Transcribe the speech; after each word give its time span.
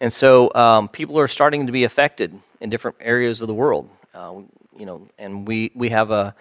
And 0.00 0.12
so 0.12 0.52
um, 0.54 0.88
people 0.88 1.18
are 1.18 1.28
starting 1.28 1.66
to 1.66 1.72
be 1.72 1.84
affected 1.84 2.38
in 2.60 2.70
different 2.70 2.96
areas 3.00 3.40
of 3.40 3.48
the 3.48 3.54
world. 3.54 3.88
Uh, 4.14 4.42
you 4.76 4.86
know, 4.86 5.08
and 5.18 5.46
we, 5.46 5.72
we 5.74 5.88
have 5.90 6.10
a, 6.10 6.34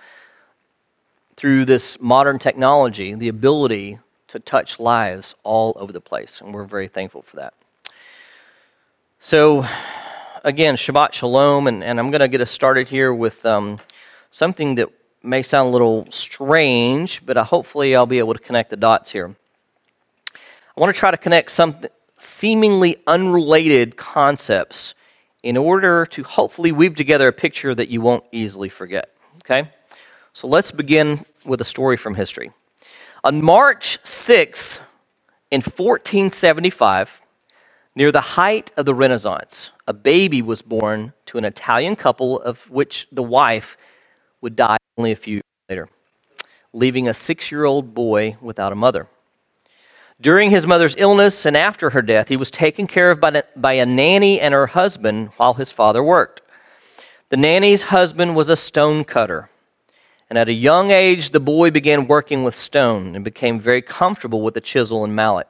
through 1.36 1.66
this 1.66 1.98
modern 2.00 2.39
technology, 2.39 3.14
the 3.16 3.30
ability 3.30 4.00
to 4.28 4.40
touch 4.40 4.80
lives 4.80 5.36
all 5.44 5.73
over 5.78 5.92
the 5.92 6.02
place, 6.02 6.42
and 6.42 6.54
we're 6.54 6.64
very 6.64 6.88
thankful 6.88 7.22
for 7.22 7.38
that. 7.38 7.54
So, 9.20 9.66
again, 10.44 10.76
Shabbat 10.76 11.14
Shalom, 11.14 11.67
and, 11.67 11.84
and 11.84 12.00
I'm 12.00 12.12
going 12.12 12.22
to 12.22 12.28
get 12.28 12.42
us 12.42 12.52
started 12.52 12.88
here 12.88 13.14
with 13.14 13.45
um, 13.45 13.80
something 14.32 14.76
that 14.76 14.90
may 15.23 15.42
sound 15.42 15.70
a 15.70 15.72
little 15.72 16.08
strange, 16.12 17.26
but 17.26 17.38
uh, 17.38 17.44
hopefully 17.44 17.95
I'll 17.95 18.06
be 18.06 18.20
able 18.20 18.34
to 18.34 18.40
connect 18.40 18.70
the 18.70 18.78
dots 18.78 19.12
here. 19.12 19.36
I 20.36 20.80
want 20.80 20.94
to 20.94 21.00
try 21.00 21.12
to 21.12 21.17
connect 21.17 21.52
some 21.52 21.78
seemingly 22.17 22.98
unrelated 23.08 23.98
concepts 23.98 24.94
in 25.44 25.58
order 25.58 26.06
to 26.08 26.23
hopefully 26.23 26.72
weave 26.72 26.95
together 26.95 27.28
a 27.28 27.34
picture 27.34 27.73
that 27.76 27.89
you 27.89 28.02
won't 28.02 28.23
easily 28.32 28.70
forget. 28.70 29.12
Okay? 29.38 29.70
So 30.34 30.48
let's 30.48 30.72
begin 30.72 31.23
with 31.45 31.62
a 31.62 31.66
story 31.66 31.98
from 31.98 32.16
history. 32.16 32.52
On 33.26 33.42
March 33.42 33.98
6th, 34.04 34.78
in 35.50 35.62
1475, 35.62 37.22
near 37.95 38.12
the 38.12 38.22
height 38.22 38.72
of 38.78 38.86
the 38.86 38.94
Renaissance, 38.94 39.72
a 39.88 39.94
baby 39.94 40.44
was 40.44 40.62
born 40.62 41.12
to 41.26 41.40
an 41.40 41.44
Italian 41.44 41.95
couple, 41.95 42.40
of 42.42 42.70
which 42.70 43.08
the 43.12 43.23
wife 43.23 43.78
would 44.42 44.56
die 44.56 44.78
only 44.95 45.12
a 45.12 45.16
few 45.16 45.38
years 45.38 45.44
later, 45.67 45.90
leaving 46.72 47.08
a 47.08 47.16
six 47.16 47.52
year 47.52 47.66
old 47.66 47.95
boy 47.95 48.38
without 48.42 48.72
a 48.72 48.76
mother. 48.76 49.08
During 50.22 50.52
his 50.52 50.67
mother's 50.67 50.94
illness 50.95 51.48
and 51.48 51.58
after 51.58 51.89
her 51.89 52.04
death, 52.04 52.30
he 52.30 52.38
was 52.38 52.52
taken 52.52 52.86
care 52.86 53.10
of 53.10 53.20
by, 53.20 53.42
by 53.55 53.73
a 53.73 53.88
nanny 53.88 54.39
and 54.39 54.54
her 54.54 54.67
husband 54.67 55.32
while 55.38 55.55
his 55.55 55.72
father 55.72 56.04
worked. 56.04 56.44
The 57.30 57.38
nanny's 57.38 57.82
husband 57.82 58.36
was 58.36 58.49
a 58.49 58.55
stone 58.55 59.04
cutter 59.04 59.49
and 60.30 60.39
at 60.39 60.49
a 60.49 60.53
young 60.53 60.91
age, 60.91 61.30
the 61.30 61.39
boy 61.39 61.69
began 61.71 62.08
working 62.08 62.43
with 62.43 62.55
stone 62.55 63.15
and 63.15 63.23
became 63.23 63.59
very 63.59 63.81
comfortable 63.81 64.41
with 64.41 64.55
the 64.55 64.61
chisel 64.61 65.03
and 65.03 65.15
mallet. 65.15 65.47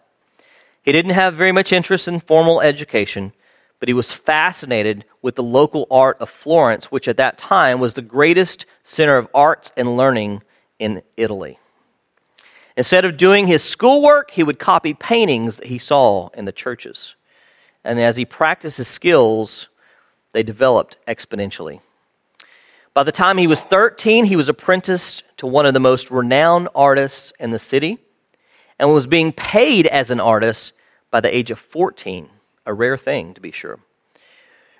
He 0.83 0.91
didn't 0.91 1.11
have 1.11 1.33
very 1.33 1.51
much 1.51 1.71
interest 1.71 2.07
in 2.07 2.19
formal 2.19 2.61
education, 2.61 3.33
but 3.79 3.87
he 3.87 3.93
was 3.93 4.11
fascinated 4.11 5.05
with 5.21 5.35
the 5.35 5.43
local 5.43 5.87
art 5.89 6.17
of 6.19 6.29
Florence, 6.29 6.91
which 6.91 7.07
at 7.07 7.17
that 7.17 7.37
time 7.37 7.79
was 7.79 7.93
the 7.93 8.01
greatest 8.01 8.65
center 8.83 9.17
of 9.17 9.27
arts 9.33 9.71
and 9.77 9.97
learning 9.97 10.43
in 10.77 11.01
Italy. 11.15 11.57
Instead 12.77 13.05
of 13.05 13.15
doing 13.15 13.47
his 13.47 13.63
schoolwork, 13.63 14.31
he 14.31 14.43
would 14.43 14.59
copy 14.59 14.93
paintings 14.93 15.57
that 15.57 15.67
he 15.67 15.77
saw 15.77 16.27
in 16.33 16.43
the 16.43 16.51
churches. 16.51 17.15
And 17.85 17.99
as 17.99 18.17
he 18.17 18.25
practiced 18.25 18.77
his 18.77 18.89
skills, 18.89 19.69
they 20.33 20.43
developed 20.43 20.97
exponentially. 21.07 21.79
By 22.95 23.03
the 23.03 23.11
time 23.11 23.37
he 23.37 23.45
was 23.45 23.61
13, 23.61 24.23
he 24.23 24.37
was 24.37 24.47
apprenticed 24.47 25.23
to 25.35 25.47
one 25.47 25.65
of 25.65 25.73
the 25.73 25.81
most 25.81 26.09
renowned 26.09 26.69
artists 26.73 27.33
in 27.41 27.49
the 27.49 27.59
city 27.59 27.97
and 28.79 28.93
was 28.93 29.05
being 29.05 29.33
paid 29.33 29.85
as 29.85 30.11
an 30.11 30.21
artist 30.21 30.71
by 31.11 31.19
the 31.19 31.35
age 31.35 31.51
of 31.51 31.59
14, 31.59 32.29
a 32.65 32.73
rare 32.73 32.95
thing 32.95 33.33
to 33.33 33.41
be 33.41 33.51
sure. 33.51 33.79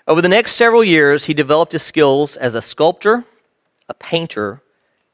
Over 0.07 0.21
the 0.21 0.29
next 0.29 0.53
several 0.53 0.81
years, 0.81 1.25
he 1.25 1.33
developed 1.33 1.73
his 1.73 1.83
skills 1.83 2.37
as 2.37 2.55
a 2.55 2.61
sculptor, 2.61 3.25
a 3.89 3.93
painter, 3.93 4.61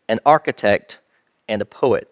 an 0.08 0.20
architect, 0.24 1.00
and 1.48 1.60
a 1.60 1.66
poet. 1.66 2.08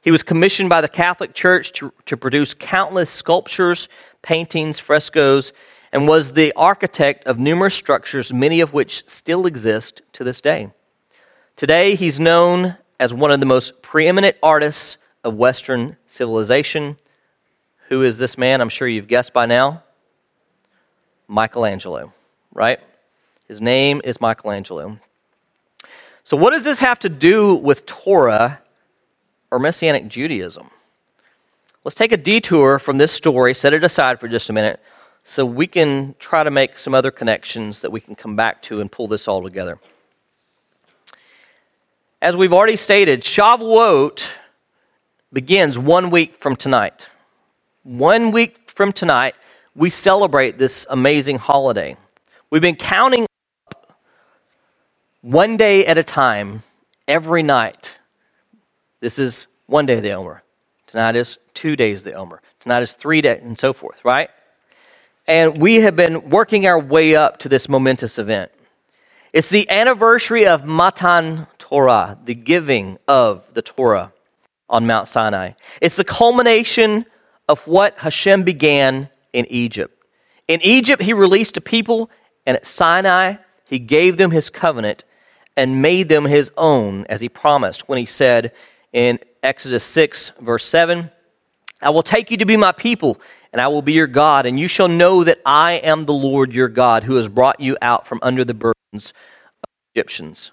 He 0.00 0.10
was 0.10 0.22
commissioned 0.22 0.70
by 0.70 0.80
the 0.80 0.88
Catholic 0.88 1.34
Church 1.34 1.72
to, 1.72 1.92
to 2.06 2.16
produce 2.16 2.54
countless 2.54 3.10
sculptures, 3.10 3.86
paintings, 4.22 4.78
frescoes, 4.78 5.52
and 5.92 6.06
was 6.06 6.32
the 6.32 6.52
architect 6.54 7.26
of 7.26 7.38
numerous 7.38 7.74
structures, 7.74 8.32
many 8.32 8.60
of 8.60 8.72
which 8.72 9.08
still 9.08 9.46
exist 9.46 10.02
to 10.12 10.24
this 10.24 10.40
day. 10.40 10.70
Today, 11.56 11.94
he's 11.94 12.20
known 12.20 12.76
as 12.98 13.12
one 13.12 13.30
of 13.30 13.40
the 13.40 13.46
most 13.46 13.82
preeminent 13.82 14.36
artists 14.42 14.96
of 15.24 15.34
Western 15.34 15.96
civilization. 16.06 16.96
Who 17.88 18.02
is 18.02 18.18
this 18.18 18.38
man? 18.38 18.60
I'm 18.60 18.68
sure 18.68 18.88
you've 18.88 19.08
guessed 19.08 19.32
by 19.32 19.46
now. 19.46 19.82
Michelangelo, 21.28 22.12
right? 22.52 22.80
His 23.48 23.60
name 23.60 24.00
is 24.04 24.20
Michelangelo. 24.20 24.98
So, 26.24 26.36
what 26.36 26.50
does 26.50 26.64
this 26.64 26.80
have 26.80 26.98
to 27.00 27.08
do 27.08 27.54
with 27.54 27.86
Torah 27.86 28.60
or 29.50 29.58
Messianic 29.58 30.08
Judaism? 30.08 30.70
Let's 31.82 31.94
take 31.94 32.12
a 32.12 32.16
detour 32.16 32.78
from 32.78 32.98
this 32.98 33.10
story, 33.10 33.54
set 33.54 33.72
it 33.72 33.82
aside 33.82 34.20
for 34.20 34.28
just 34.28 34.50
a 34.50 34.52
minute, 34.52 34.80
so 35.22 35.44
we 35.44 35.66
can 35.66 36.14
try 36.18 36.42
to 36.42 36.50
make 36.50 36.78
some 36.78 36.94
other 36.94 37.10
connections 37.10 37.82
that 37.82 37.90
we 37.90 38.00
can 38.00 38.14
come 38.14 38.36
back 38.36 38.62
to 38.62 38.80
and 38.80 38.90
pull 38.90 39.06
this 39.06 39.28
all 39.28 39.42
together. 39.42 39.78
As 42.22 42.36
we've 42.36 42.52
already 42.52 42.76
stated, 42.76 43.22
Shavuot 43.22 44.28
begins 45.32 45.78
one 45.78 46.10
week 46.10 46.34
from 46.34 46.56
tonight. 46.56 47.08
One 47.82 48.30
week 48.30 48.70
from 48.70 48.92
tonight, 48.92 49.34
we 49.74 49.88
celebrate 49.88 50.58
this 50.58 50.86
amazing 50.90 51.38
holiday. 51.38 51.96
We've 52.50 52.60
been 52.60 52.76
counting 52.76 53.26
up 53.68 53.96
one 55.22 55.56
day 55.56 55.86
at 55.86 55.96
a 55.96 56.02
time 56.02 56.62
every 57.06 57.42
night. 57.42 57.96
This 59.00 59.18
is 59.18 59.46
one 59.66 59.86
day 59.86 59.96
of 59.96 60.02
the 60.02 60.12
Omer. 60.12 60.42
Tonight 60.86 61.16
is 61.16 61.38
two 61.54 61.76
days 61.76 62.00
of 62.00 62.04
the 62.04 62.14
Omer. 62.14 62.42
Tonight 62.58 62.82
is 62.82 62.92
three 62.92 63.20
days, 63.20 63.40
and 63.42 63.58
so 63.58 63.72
forth, 63.72 64.04
right? 64.04 64.28
And 65.30 65.58
we 65.58 65.76
have 65.76 65.94
been 65.94 66.28
working 66.28 66.66
our 66.66 66.80
way 66.80 67.14
up 67.14 67.38
to 67.38 67.48
this 67.48 67.68
momentous 67.68 68.18
event. 68.18 68.50
It's 69.32 69.48
the 69.48 69.70
anniversary 69.70 70.48
of 70.48 70.64
Matan 70.64 71.46
Torah, 71.56 72.18
the 72.24 72.34
giving 72.34 72.98
of 73.06 73.46
the 73.54 73.62
Torah 73.62 74.12
on 74.68 74.88
Mount 74.88 75.06
Sinai. 75.06 75.52
It's 75.80 75.94
the 75.94 76.02
culmination 76.02 77.06
of 77.48 77.64
what 77.68 77.96
Hashem 77.96 78.42
began 78.42 79.08
in 79.32 79.46
Egypt. 79.46 79.96
In 80.48 80.60
Egypt, 80.62 81.00
he 81.00 81.12
released 81.12 81.56
a 81.56 81.60
people, 81.60 82.10
and 82.44 82.56
at 82.56 82.66
Sinai, 82.66 83.34
he 83.68 83.78
gave 83.78 84.16
them 84.16 84.32
his 84.32 84.50
covenant 84.50 85.04
and 85.56 85.80
made 85.80 86.08
them 86.08 86.24
his 86.24 86.50
own, 86.56 87.06
as 87.08 87.20
he 87.20 87.28
promised 87.28 87.88
when 87.88 87.98
he 87.98 88.06
said 88.06 88.50
in 88.92 89.20
Exodus 89.44 89.84
6, 89.84 90.32
verse 90.40 90.64
7 90.64 91.08
I 91.82 91.90
will 91.90 92.02
take 92.02 92.30
you 92.30 92.36
to 92.38 92.44
be 92.44 92.56
my 92.56 92.72
people, 92.72 93.20
and 93.52 93.60
I 93.60 93.68
will 93.68 93.82
be 93.82 93.92
your 93.92 94.06
God, 94.06 94.46
and 94.46 94.58
you 94.58 94.68
shall 94.68 94.88
know 94.88 95.24
that 95.24 95.40
I 95.44 95.74
am 95.74 96.06
the 96.06 96.12
Lord 96.12 96.52
your 96.52 96.68
God 96.68 97.04
who 97.04 97.16
has 97.16 97.28
brought 97.28 97.60
you 97.60 97.76
out 97.82 98.06
from 98.06 98.20
under 98.22 98.44
the 98.44 98.54
burdens 98.54 99.12
of 99.62 99.70
Egyptians. 99.94 100.52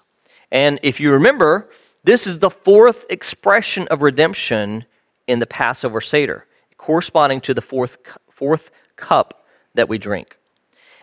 And 0.50 0.80
if 0.82 0.98
you 0.98 1.12
remember, 1.12 1.70
this 2.04 2.26
is 2.26 2.38
the 2.38 2.50
fourth 2.50 3.06
expression 3.10 3.86
of 3.88 4.02
redemption 4.02 4.84
in 5.26 5.38
the 5.38 5.46
Passover 5.46 6.00
Seder, 6.00 6.46
corresponding 6.76 7.40
to 7.42 7.54
the 7.54 7.60
fourth, 7.60 7.98
fourth 8.30 8.70
cup 8.96 9.44
that 9.74 9.88
we 9.88 9.98
drink. 9.98 10.36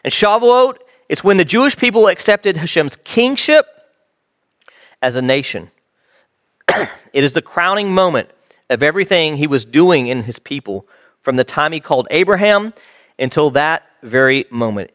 And 0.03 0.11
Shavuot 0.11 0.77
is 1.07 1.23
when 1.23 1.37
the 1.37 1.45
Jewish 1.45 1.77
people 1.77 2.07
accepted 2.07 2.57
Hashem's 2.57 2.97
kingship 3.03 3.67
as 5.01 5.15
a 5.15 5.21
nation. 5.21 5.69
it 7.13 7.23
is 7.23 7.33
the 7.33 7.41
crowning 7.41 7.93
moment 7.93 8.29
of 8.69 8.81
everything 8.81 9.37
he 9.37 9.47
was 9.47 9.63
doing 9.63 10.07
in 10.07 10.23
his 10.23 10.39
people 10.39 10.87
from 11.25 11.35
the 11.35 11.43
time 11.43 11.71
he 11.71 11.79
called 11.79 12.07
Abraham 12.11 12.71
until 13.17 13.49
that 13.49 13.83
very 14.03 14.45
moment. 14.51 14.91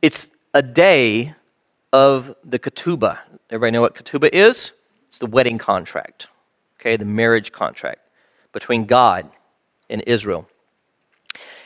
It's 0.00 0.30
a 0.54 0.62
day 0.62 1.34
of 1.92 2.34
the 2.42 2.58
ketubah. 2.58 3.18
Everybody 3.50 3.72
know 3.72 3.82
what 3.82 3.94
ketubah 3.94 4.30
is? 4.32 4.72
It's 5.08 5.18
the 5.18 5.26
wedding 5.26 5.58
contract, 5.58 6.28
okay, 6.80 6.96
the 6.96 7.04
marriage 7.04 7.52
contract 7.52 8.00
between 8.52 8.86
God 8.86 9.28
and 9.90 10.02
Israel. 10.06 10.48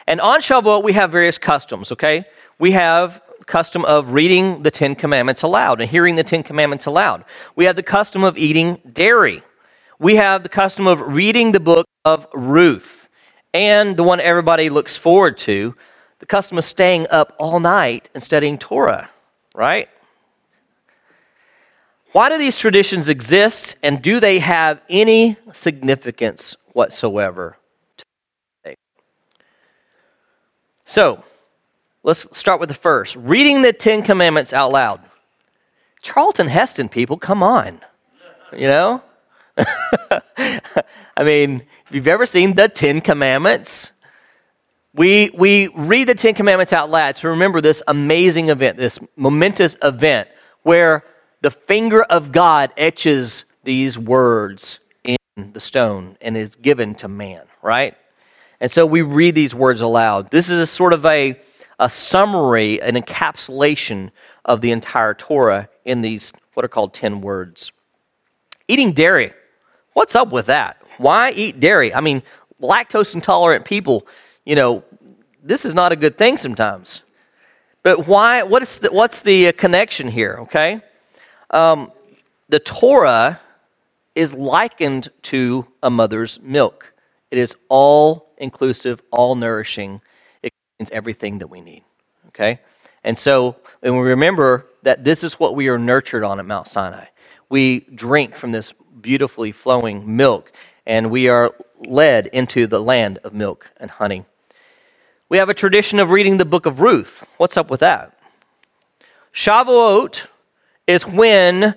And 0.08 0.20
on 0.20 0.40
Shavuot, 0.40 0.82
we 0.82 0.92
have 0.94 1.12
various 1.12 1.38
customs, 1.38 1.92
okay? 1.92 2.24
We 2.58 2.72
have 2.72 3.22
custom 3.46 3.84
of 3.84 4.12
reading 4.12 4.64
the 4.64 4.70
Ten 4.72 4.96
Commandments 4.96 5.42
aloud 5.42 5.80
and 5.80 5.88
hearing 5.88 6.16
the 6.16 6.24
Ten 6.24 6.42
Commandments 6.42 6.86
aloud. 6.86 7.24
We 7.54 7.66
have 7.66 7.76
the 7.76 7.84
custom 7.84 8.24
of 8.24 8.36
eating 8.36 8.80
dairy. 8.92 9.44
We 10.00 10.16
have 10.16 10.42
the 10.42 10.48
custom 10.48 10.88
of 10.88 11.00
reading 11.00 11.52
the 11.52 11.60
book 11.60 11.86
of 12.04 12.26
Ruth. 12.34 12.99
And 13.52 13.96
the 13.96 14.02
one 14.02 14.20
everybody 14.20 14.70
looks 14.70 14.96
forward 14.96 15.38
to, 15.38 15.74
the 16.20 16.26
custom 16.26 16.58
of 16.58 16.64
staying 16.64 17.06
up 17.10 17.34
all 17.38 17.60
night 17.60 18.10
and 18.14 18.22
studying 18.22 18.58
Torah, 18.58 19.08
right? 19.54 19.88
Why 22.12 22.28
do 22.28 22.38
these 22.38 22.58
traditions 22.58 23.08
exist 23.08 23.76
and 23.82 24.02
do 24.02 24.20
they 24.20 24.38
have 24.40 24.80
any 24.88 25.36
significance 25.52 26.56
whatsoever? 26.72 27.56
Today? 28.64 28.76
So, 30.84 31.22
let's 32.02 32.26
start 32.36 32.60
with 32.60 32.68
the 32.68 32.74
first 32.74 33.16
reading 33.16 33.62
the 33.62 33.72
Ten 33.72 34.02
Commandments 34.02 34.52
out 34.52 34.72
loud. 34.72 35.00
Charlton 36.02 36.48
Heston, 36.48 36.88
people, 36.88 37.16
come 37.16 37.42
on. 37.42 37.80
You 38.52 38.66
know? 38.68 39.02
I 41.16 41.22
mean, 41.22 41.62
if 41.88 41.94
you've 41.94 42.08
ever 42.08 42.26
seen 42.26 42.54
the 42.54 42.68
Ten 42.68 43.00
Commandments, 43.00 43.92
we, 44.94 45.30
we 45.30 45.68
read 45.68 46.08
the 46.08 46.14
Ten 46.14 46.34
Commandments 46.34 46.72
out 46.72 46.90
loud 46.90 47.16
to 47.16 47.28
remember 47.28 47.60
this 47.60 47.82
amazing 47.86 48.48
event, 48.48 48.76
this 48.76 48.98
momentous 49.16 49.76
event 49.82 50.28
where 50.62 51.04
the 51.42 51.50
finger 51.50 52.02
of 52.02 52.32
God 52.32 52.72
etches 52.76 53.44
these 53.64 53.98
words 53.98 54.80
in 55.04 55.16
the 55.52 55.60
stone 55.60 56.16
and 56.20 56.36
is 56.36 56.56
given 56.56 56.94
to 56.96 57.08
man, 57.08 57.42
right? 57.62 57.96
And 58.60 58.70
so 58.70 58.84
we 58.84 59.02
read 59.02 59.34
these 59.34 59.54
words 59.54 59.80
aloud. 59.80 60.30
This 60.30 60.50
is 60.50 60.58
a 60.58 60.66
sort 60.66 60.92
of 60.92 61.06
a, 61.06 61.40
a 61.78 61.88
summary, 61.88 62.80
an 62.82 62.94
encapsulation 62.94 64.10
of 64.44 64.60
the 64.60 64.70
entire 64.70 65.14
Torah 65.14 65.68
in 65.84 66.02
these, 66.02 66.32
what 66.54 66.64
are 66.64 66.68
called 66.68 66.92
10 66.92 67.20
words. 67.20 67.72
Eating 68.68 68.92
dairy. 68.92 69.32
What's 69.92 70.14
up 70.14 70.32
with 70.32 70.46
that? 70.46 70.82
Why 70.98 71.32
eat 71.32 71.60
dairy? 71.60 71.94
I 71.94 72.00
mean, 72.00 72.22
lactose 72.60 73.14
intolerant 73.14 73.64
people, 73.64 74.06
you 74.44 74.54
know, 74.54 74.84
this 75.42 75.64
is 75.64 75.74
not 75.74 75.92
a 75.92 75.96
good 75.96 76.18
thing 76.18 76.36
sometimes. 76.36 77.02
But 77.82 78.06
why? 78.06 78.42
What 78.42 78.62
is 78.62 78.78
the, 78.78 78.92
what's 78.92 79.22
the 79.22 79.52
connection 79.52 80.08
here, 80.08 80.38
okay? 80.40 80.82
Um, 81.50 81.90
the 82.48 82.58
Torah 82.58 83.40
is 84.14 84.34
likened 84.34 85.08
to 85.22 85.66
a 85.82 85.90
mother's 85.90 86.40
milk. 86.42 86.92
It 87.30 87.38
is 87.38 87.56
all 87.68 88.32
inclusive, 88.38 89.00
all 89.10 89.34
nourishing. 89.34 90.00
It 90.42 90.52
contains 90.76 90.90
everything 90.94 91.38
that 91.38 91.46
we 91.46 91.60
need. 91.60 91.84
Okay? 92.28 92.60
And 93.04 93.16
so, 93.16 93.56
and 93.82 93.94
we 93.94 94.02
remember 94.02 94.66
that 94.82 95.04
this 95.04 95.24
is 95.24 95.38
what 95.38 95.54
we 95.54 95.68
are 95.68 95.78
nurtured 95.78 96.24
on 96.24 96.38
at 96.38 96.46
Mount 96.46 96.66
Sinai. 96.66 97.06
We 97.48 97.80
drink 97.94 98.34
from 98.34 98.52
this 98.52 98.74
beautifully 99.02 99.52
flowing 99.52 100.16
milk, 100.16 100.52
and 100.86 101.10
we 101.10 101.28
are 101.28 101.54
led 101.78 102.26
into 102.28 102.66
the 102.66 102.80
land 102.80 103.18
of 103.24 103.32
milk 103.32 103.70
and 103.78 103.90
honey. 103.90 104.24
We 105.28 105.38
have 105.38 105.48
a 105.48 105.54
tradition 105.54 105.98
of 106.00 106.10
reading 106.10 106.38
the 106.38 106.44
book 106.44 106.66
of 106.66 106.80
Ruth. 106.80 107.24
What's 107.38 107.56
up 107.56 107.70
with 107.70 107.80
that? 107.80 108.18
Shavuot 109.32 110.26
is 110.86 111.06
when 111.06 111.74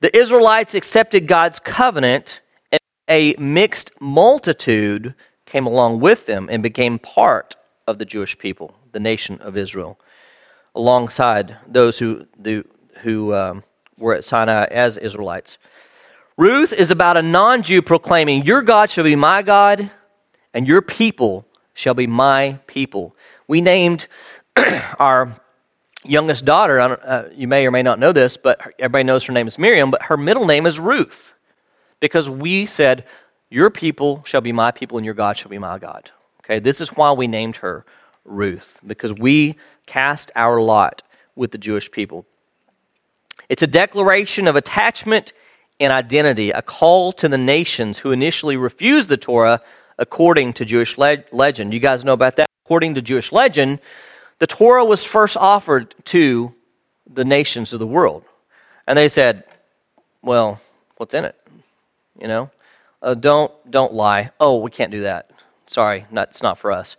the 0.00 0.16
Israelites 0.16 0.74
accepted 0.74 1.26
God's 1.26 1.58
covenant 1.58 2.40
and 2.70 2.80
a 3.08 3.34
mixed 3.38 3.92
multitude 4.00 5.14
came 5.46 5.66
along 5.66 6.00
with 6.00 6.26
them 6.26 6.48
and 6.50 6.62
became 6.62 6.98
part 6.98 7.56
of 7.88 7.98
the 7.98 8.04
Jewish 8.04 8.38
people, 8.38 8.74
the 8.92 9.00
nation 9.00 9.40
of 9.40 9.56
Israel, 9.56 9.98
alongside 10.76 11.56
those 11.66 11.98
who, 11.98 12.24
who 13.00 13.34
um, 13.34 13.64
were 13.98 14.14
at 14.14 14.24
Sinai 14.24 14.64
as 14.66 14.96
Israelites. 14.96 15.58
Ruth 16.40 16.72
is 16.72 16.90
about 16.90 17.18
a 17.18 17.22
non 17.22 17.62
Jew 17.62 17.82
proclaiming, 17.82 18.46
Your 18.46 18.62
God 18.62 18.88
shall 18.90 19.04
be 19.04 19.14
my 19.14 19.42
God, 19.42 19.90
and 20.54 20.66
your 20.66 20.80
people 20.80 21.46
shall 21.74 21.92
be 21.92 22.06
my 22.06 22.58
people. 22.66 23.14
We 23.46 23.60
named 23.60 24.06
our 24.98 25.38
youngest 26.02 26.46
daughter, 26.46 26.80
uh, 26.80 27.28
you 27.34 27.46
may 27.46 27.66
or 27.66 27.70
may 27.70 27.82
not 27.82 27.98
know 27.98 28.12
this, 28.12 28.38
but 28.38 28.58
everybody 28.78 29.04
knows 29.04 29.22
her 29.24 29.34
name 29.34 29.48
is 29.48 29.58
Miriam, 29.58 29.90
but 29.90 30.04
her 30.04 30.16
middle 30.16 30.46
name 30.46 30.64
is 30.64 30.80
Ruth 30.80 31.34
because 32.00 32.30
we 32.30 32.64
said, 32.64 33.04
your 33.50 33.68
people 33.68 34.22
shall 34.24 34.40
be 34.40 34.50
my 34.50 34.70
people, 34.70 34.96
and 34.96 35.04
your 35.04 35.12
God 35.12 35.36
shall 35.36 35.50
be 35.50 35.58
my 35.58 35.78
God. 35.78 36.10
Okay, 36.42 36.58
this 36.58 36.80
is 36.80 36.88
why 36.88 37.12
we 37.12 37.26
named 37.26 37.56
her 37.56 37.84
Ruth, 38.24 38.80
because 38.86 39.12
we 39.12 39.56
cast 39.84 40.32
our 40.34 40.58
lot 40.62 41.02
with 41.36 41.50
the 41.50 41.58
Jewish 41.58 41.90
people. 41.90 42.24
It's 43.50 43.62
a 43.62 43.66
declaration 43.66 44.48
of 44.48 44.56
attachment 44.56 45.34
and 45.80 45.92
identity, 45.92 46.50
a 46.50 46.62
call 46.62 47.12
to 47.14 47.28
the 47.28 47.38
nations 47.38 47.98
who 47.98 48.12
initially 48.12 48.56
refused 48.56 49.08
the 49.08 49.16
Torah 49.16 49.60
according 49.98 50.52
to 50.54 50.64
Jewish 50.64 50.98
le- 50.98 51.24
legend. 51.32 51.72
You 51.74 51.80
guys 51.80 52.04
know 52.04 52.12
about 52.12 52.36
that? 52.36 52.46
According 52.66 52.94
to 52.94 53.02
Jewish 53.02 53.32
legend, 53.32 53.80
the 54.38 54.46
Torah 54.46 54.84
was 54.84 55.02
first 55.02 55.36
offered 55.36 55.94
to 56.06 56.54
the 57.12 57.24
nations 57.24 57.72
of 57.72 57.80
the 57.80 57.86
world. 57.86 58.22
And 58.86 58.96
they 58.96 59.08
said, 59.08 59.44
well, 60.22 60.60
what's 60.98 61.14
in 61.14 61.24
it? 61.24 61.36
You 62.20 62.28
know? 62.28 62.50
Uh, 63.02 63.14
don't 63.14 63.50
don't 63.70 63.94
lie. 63.94 64.30
Oh, 64.38 64.58
we 64.58 64.70
can't 64.70 64.92
do 64.92 65.02
that. 65.02 65.30
Sorry, 65.66 66.04
not, 66.10 66.28
it's 66.28 66.42
not 66.42 66.58
for 66.58 66.70
us. 66.70 66.96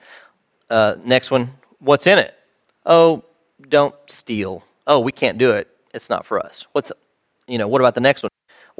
Uh, 0.69 0.95
next 1.05 1.29
one. 1.29 1.49
What's 1.79 2.07
in 2.07 2.17
it? 2.17 2.33
Oh, 2.85 3.23
don't 3.69 3.93
steal. 4.07 4.63
Oh, 4.87 4.99
we 4.99 5.11
can't 5.11 5.37
do 5.37 5.51
it. 5.51 5.67
It's 5.93 6.09
not 6.09 6.25
for 6.25 6.39
us. 6.39 6.65
What's 6.71 6.91
you 7.47 7.59
know? 7.59 7.67
What 7.67 7.81
about 7.81 7.93
the 7.93 8.01
next 8.01 8.23
one? 8.23 8.30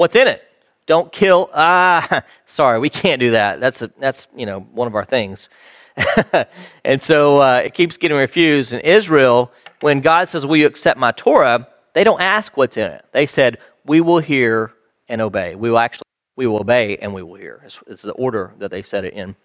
What's 0.01 0.15
in 0.15 0.27
it? 0.27 0.41
Don't 0.87 1.11
kill. 1.11 1.51
Ah, 1.53 2.23
sorry, 2.47 2.79
we 2.79 2.89
can't 2.89 3.19
do 3.19 3.29
that. 3.29 3.59
That's 3.59 3.83
a, 3.83 3.91
that's 3.99 4.27
you 4.35 4.47
know 4.47 4.61
one 4.71 4.87
of 4.87 4.95
our 4.95 5.05
things. 5.05 5.47
and 6.83 6.99
so 6.99 7.39
uh, 7.39 7.61
it 7.63 7.75
keeps 7.75 7.97
getting 7.97 8.17
refused. 8.17 8.73
And 8.73 8.81
Israel, 8.81 9.51
when 9.81 9.99
God 9.99 10.27
says, 10.27 10.43
"Will 10.43 10.57
you 10.57 10.65
accept 10.65 10.99
my 10.99 11.11
Torah?" 11.11 11.67
They 11.93 12.03
don't 12.03 12.19
ask 12.19 12.57
what's 12.57 12.77
in 12.77 12.91
it. 12.91 13.05
They 13.11 13.27
said, 13.27 13.59
"We 13.85 14.01
will 14.01 14.17
hear 14.17 14.73
and 15.07 15.21
obey. 15.21 15.53
We 15.53 15.69
will 15.69 15.77
actually 15.77 16.07
we 16.35 16.47
will 16.47 16.61
obey 16.61 16.97
and 16.97 17.13
we 17.13 17.21
will 17.21 17.35
hear. 17.35 17.61
It's, 17.63 17.79
it's 17.85 18.01
the 18.01 18.13
order 18.13 18.55
that 18.57 18.71
they 18.71 18.81
said 18.81 19.05
it 19.05 19.13
in. 19.13 19.35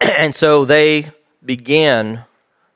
and 0.00 0.34
so 0.34 0.64
they 0.64 1.10
began, 1.44 2.24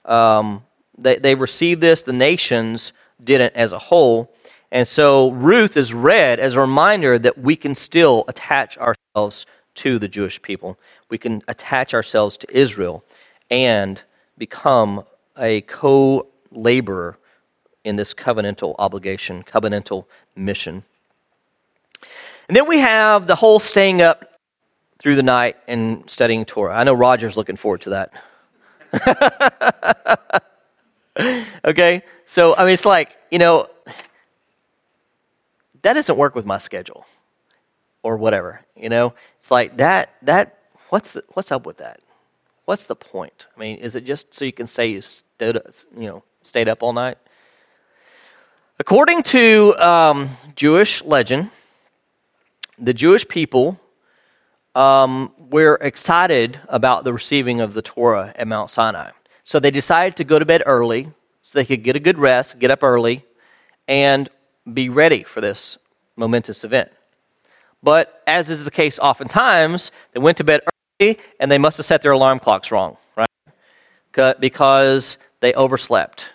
um, 0.04 0.66
they, 0.98 1.16
they 1.16 1.34
received 1.34 1.80
this, 1.80 2.02
the 2.02 2.12
nations 2.12 2.92
didn't 3.24 3.56
as 3.56 3.72
a 3.72 3.78
whole. 3.78 4.34
And 4.72 4.86
so 4.86 5.30
Ruth 5.32 5.76
is 5.76 5.92
read 5.92 6.38
as 6.38 6.54
a 6.54 6.60
reminder 6.60 7.18
that 7.18 7.38
we 7.38 7.56
can 7.56 7.74
still 7.74 8.24
attach 8.28 8.78
ourselves 8.78 9.46
to 9.74 9.98
the 9.98 10.08
Jewish 10.08 10.40
people. 10.42 10.78
We 11.08 11.18
can 11.18 11.42
attach 11.48 11.94
ourselves 11.94 12.36
to 12.38 12.56
Israel 12.56 13.04
and 13.50 14.00
become 14.38 15.04
a 15.36 15.62
co 15.62 16.26
laborer 16.52 17.18
in 17.84 17.96
this 17.96 18.14
covenantal 18.14 18.74
obligation, 18.78 19.42
covenantal 19.42 20.04
mission. 20.36 20.84
And 22.48 22.56
then 22.56 22.66
we 22.66 22.78
have 22.78 23.26
the 23.26 23.36
whole 23.36 23.58
staying 23.58 24.02
up 24.02 24.38
through 24.98 25.16
the 25.16 25.22
night 25.22 25.56
and 25.66 26.08
studying 26.10 26.44
Torah. 26.44 26.76
I 26.76 26.84
know 26.84 26.92
Roger's 26.92 27.36
looking 27.36 27.56
forward 27.56 27.80
to 27.82 28.10
that. 28.92 30.42
okay? 31.64 32.02
So, 32.26 32.54
I 32.54 32.64
mean, 32.64 32.74
it's 32.74 32.84
like, 32.84 33.16
you 33.30 33.38
know, 33.38 33.68
that 35.82 35.94
doesn't 35.94 36.16
work 36.16 36.34
with 36.34 36.46
my 36.46 36.58
schedule 36.58 37.06
or 38.02 38.16
whatever, 38.16 38.60
you 38.76 38.88
know? 38.88 39.14
It's 39.38 39.50
like 39.50 39.76
that, 39.78 40.14
that, 40.22 40.58
what's, 40.88 41.14
the, 41.14 41.24
what's 41.34 41.52
up 41.52 41.66
with 41.66 41.78
that? 41.78 42.00
What's 42.64 42.86
the 42.86 42.96
point? 42.96 43.46
I 43.56 43.60
mean, 43.60 43.78
is 43.78 43.96
it 43.96 44.04
just 44.04 44.32
so 44.32 44.44
you 44.44 44.52
can 44.52 44.66
say 44.66 44.88
you 44.88 45.00
stood, 45.00 45.60
you 45.96 46.06
know, 46.06 46.22
stayed 46.42 46.68
up 46.68 46.82
all 46.82 46.92
night? 46.92 47.18
According 48.78 49.22
to 49.24 49.74
um, 49.76 50.28
Jewish 50.56 51.02
legend, 51.02 51.50
the 52.78 52.94
Jewish 52.94 53.28
people 53.28 53.78
um, 54.74 55.32
were 55.38 55.78
excited 55.80 56.60
about 56.68 57.04
the 57.04 57.12
receiving 57.12 57.60
of 57.60 57.74
the 57.74 57.82
Torah 57.82 58.32
at 58.36 58.46
Mount 58.46 58.70
Sinai. 58.70 59.10
So 59.44 59.58
they 59.60 59.70
decided 59.70 60.16
to 60.16 60.24
go 60.24 60.38
to 60.38 60.44
bed 60.44 60.62
early 60.64 61.10
so 61.42 61.58
they 61.58 61.64
could 61.64 61.82
get 61.82 61.96
a 61.96 62.00
good 62.00 62.18
rest, 62.18 62.58
get 62.58 62.70
up 62.70 62.82
early, 62.82 63.24
and 63.88 64.28
be 64.72 64.88
ready 64.88 65.22
for 65.22 65.40
this 65.40 65.78
momentous 66.16 66.64
event. 66.64 66.90
But 67.82 68.22
as 68.26 68.50
is 68.50 68.64
the 68.64 68.70
case 68.70 68.98
oftentimes, 68.98 69.90
they 70.12 70.20
went 70.20 70.36
to 70.38 70.44
bed 70.44 70.60
early 71.00 71.18
and 71.38 71.50
they 71.50 71.58
must 71.58 71.78
have 71.78 71.86
set 71.86 72.02
their 72.02 72.12
alarm 72.12 72.38
clocks 72.38 72.70
wrong, 72.70 72.96
right? 73.16 74.40
Because 74.40 75.16
they 75.40 75.54
overslept. 75.54 76.32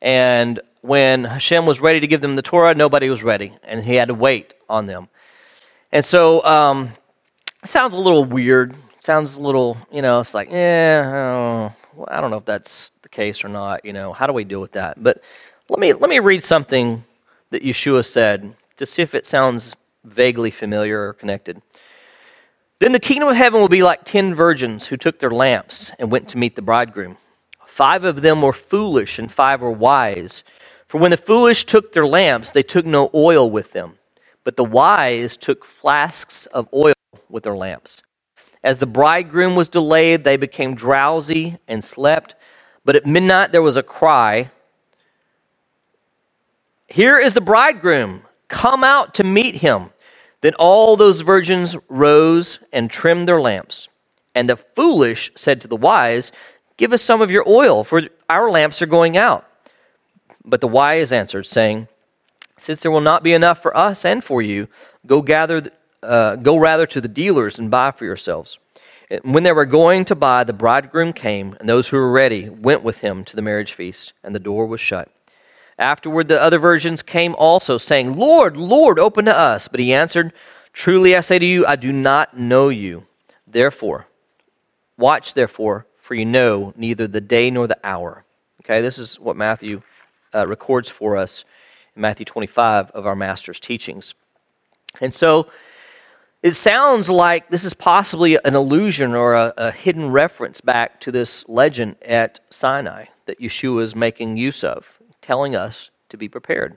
And 0.00 0.60
when 0.80 1.24
Hashem 1.24 1.64
was 1.64 1.80
ready 1.80 2.00
to 2.00 2.06
give 2.06 2.20
them 2.20 2.32
the 2.32 2.42
Torah, 2.42 2.74
nobody 2.74 3.08
was 3.08 3.22
ready, 3.22 3.56
and 3.62 3.84
he 3.84 3.94
had 3.94 4.08
to 4.08 4.14
wait 4.14 4.54
on 4.68 4.86
them. 4.86 5.08
And 5.92 6.04
so, 6.04 6.44
um, 6.44 6.88
sounds 7.64 7.94
a 7.94 7.98
little 7.98 8.24
weird. 8.24 8.74
Sounds 9.00 9.36
a 9.36 9.40
little, 9.40 9.76
you 9.92 10.02
know, 10.02 10.20
it's 10.20 10.34
like, 10.34 10.50
yeah. 10.50 11.70
I 12.08 12.20
don't 12.20 12.30
know 12.30 12.38
if 12.38 12.44
that's 12.44 12.92
the 13.02 13.08
case 13.08 13.44
or 13.44 13.48
not. 13.48 13.84
You 13.84 13.92
know, 13.92 14.12
how 14.12 14.26
do 14.26 14.32
we 14.32 14.44
deal 14.44 14.60
with 14.60 14.72
that? 14.72 15.02
But 15.02 15.22
let 15.68 15.78
me 15.78 15.92
let 15.92 16.08
me 16.08 16.18
read 16.18 16.42
something 16.42 17.02
that 17.52 17.62
Yeshua 17.62 18.04
said 18.04 18.54
to 18.76 18.86
see 18.86 19.02
if 19.02 19.14
it 19.14 19.24
sounds 19.24 19.76
vaguely 20.04 20.50
familiar 20.50 21.06
or 21.06 21.12
connected. 21.12 21.62
Then 22.80 22.92
the 22.92 22.98
kingdom 22.98 23.28
of 23.28 23.36
heaven 23.36 23.60
will 23.60 23.68
be 23.68 23.82
like 23.82 24.04
ten 24.04 24.34
virgins 24.34 24.88
who 24.88 24.96
took 24.96 25.20
their 25.20 25.30
lamps 25.30 25.92
and 25.98 26.10
went 26.10 26.28
to 26.30 26.38
meet 26.38 26.56
the 26.56 26.62
bridegroom. 26.62 27.16
Five 27.66 28.04
of 28.04 28.22
them 28.22 28.42
were 28.42 28.52
foolish, 28.52 29.18
and 29.18 29.30
five 29.30 29.60
were 29.60 29.70
wise. 29.70 30.42
For 30.88 30.98
when 30.98 31.10
the 31.10 31.16
foolish 31.16 31.64
took 31.64 31.92
their 31.92 32.06
lamps, 32.06 32.50
they 32.50 32.62
took 32.62 32.84
no 32.84 33.10
oil 33.14 33.50
with 33.50 33.72
them, 33.72 33.98
but 34.44 34.56
the 34.56 34.64
wise 34.64 35.36
took 35.36 35.64
flasks 35.64 36.46
of 36.46 36.68
oil 36.74 36.94
with 37.28 37.44
their 37.44 37.56
lamps. 37.56 38.02
As 38.64 38.78
the 38.78 38.86
bridegroom 38.86 39.56
was 39.56 39.68
delayed, 39.68 40.24
they 40.24 40.36
became 40.36 40.74
drowsy 40.74 41.58
and 41.68 41.84
slept. 41.84 42.34
But 42.84 42.96
at 42.96 43.06
midnight 43.06 43.52
there 43.52 43.62
was 43.62 43.76
a 43.76 43.82
cry 43.82 44.50
Here 46.92 47.18
is 47.18 47.32
the 47.32 47.40
bridegroom, 47.40 48.20
come 48.48 48.84
out 48.84 49.14
to 49.14 49.24
meet 49.24 49.54
him. 49.54 49.88
Then 50.42 50.52
all 50.58 50.94
those 50.94 51.22
virgins 51.22 51.74
rose 51.88 52.58
and 52.70 52.90
trimmed 52.90 53.26
their 53.26 53.40
lamps. 53.40 53.88
And 54.34 54.46
the 54.46 54.58
foolish 54.58 55.32
said 55.34 55.62
to 55.62 55.68
the 55.68 55.74
wise, 55.74 56.32
Give 56.76 56.92
us 56.92 57.00
some 57.00 57.22
of 57.22 57.30
your 57.30 57.48
oil, 57.48 57.82
for 57.82 58.02
our 58.28 58.50
lamps 58.50 58.82
are 58.82 58.86
going 58.86 59.16
out. 59.16 59.48
But 60.44 60.60
the 60.60 60.68
wise 60.68 61.12
answered, 61.12 61.46
saying, 61.46 61.88
Since 62.58 62.82
there 62.82 62.90
will 62.90 63.00
not 63.00 63.22
be 63.22 63.32
enough 63.32 63.62
for 63.62 63.74
us 63.74 64.04
and 64.04 64.22
for 64.22 64.42
you, 64.42 64.68
go 65.06 65.22
gather, 65.22 65.62
uh, 66.02 66.36
go 66.36 66.58
rather 66.58 66.86
to 66.88 67.00
the 67.00 67.08
dealers 67.08 67.58
and 67.58 67.70
buy 67.70 67.92
for 67.92 68.04
yourselves. 68.04 68.58
When 69.22 69.44
they 69.44 69.52
were 69.52 69.64
going 69.64 70.04
to 70.04 70.14
buy, 70.14 70.44
the 70.44 70.52
bridegroom 70.52 71.14
came, 71.14 71.56
and 71.58 71.66
those 71.66 71.88
who 71.88 71.96
were 71.96 72.12
ready 72.12 72.50
went 72.50 72.82
with 72.82 72.98
him 72.98 73.24
to 73.24 73.34
the 73.34 73.40
marriage 73.40 73.72
feast, 73.72 74.12
and 74.22 74.34
the 74.34 74.38
door 74.38 74.66
was 74.66 74.82
shut. 74.82 75.10
Afterward, 75.78 76.28
the 76.28 76.40
other 76.40 76.58
virgins 76.58 77.02
came 77.02 77.34
also, 77.36 77.78
saying, 77.78 78.16
Lord, 78.16 78.56
Lord, 78.56 78.98
open 78.98 79.24
to 79.24 79.36
us. 79.36 79.68
But 79.68 79.80
he 79.80 79.92
answered, 79.92 80.32
Truly 80.72 81.16
I 81.16 81.20
say 81.20 81.38
to 81.38 81.46
you, 81.46 81.66
I 81.66 81.76
do 81.76 81.92
not 81.92 82.38
know 82.38 82.68
you. 82.68 83.04
Therefore, 83.46 84.06
watch 84.96 85.34
therefore, 85.34 85.86
for 85.98 86.14
you 86.14 86.24
know 86.24 86.72
neither 86.76 87.06
the 87.06 87.20
day 87.20 87.50
nor 87.50 87.66
the 87.66 87.78
hour. 87.84 88.24
Okay, 88.62 88.80
this 88.80 88.98
is 88.98 89.18
what 89.18 89.36
Matthew 89.36 89.82
uh, 90.34 90.46
records 90.46 90.88
for 90.88 91.16
us 91.16 91.44
in 91.94 92.02
Matthew 92.02 92.24
25 92.24 92.90
of 92.92 93.06
our 93.06 93.16
Master's 93.16 93.60
teachings. 93.60 94.14
And 95.00 95.12
so 95.12 95.48
it 96.42 96.54
sounds 96.54 97.08
like 97.08 97.50
this 97.50 97.64
is 97.64 97.74
possibly 97.74 98.38
an 98.44 98.54
allusion 98.54 99.14
or 99.14 99.34
a, 99.34 99.52
a 99.56 99.70
hidden 99.70 100.10
reference 100.10 100.60
back 100.60 101.00
to 101.00 101.12
this 101.12 101.44
legend 101.48 101.96
at 102.02 102.40
Sinai 102.50 103.06
that 103.26 103.40
Yeshua 103.40 103.82
is 103.82 103.94
making 103.94 104.36
use 104.36 104.64
of, 104.64 104.98
telling 105.22 105.56
us 105.56 105.90
to 106.10 106.18
be 106.18 106.28
prepared. 106.28 106.76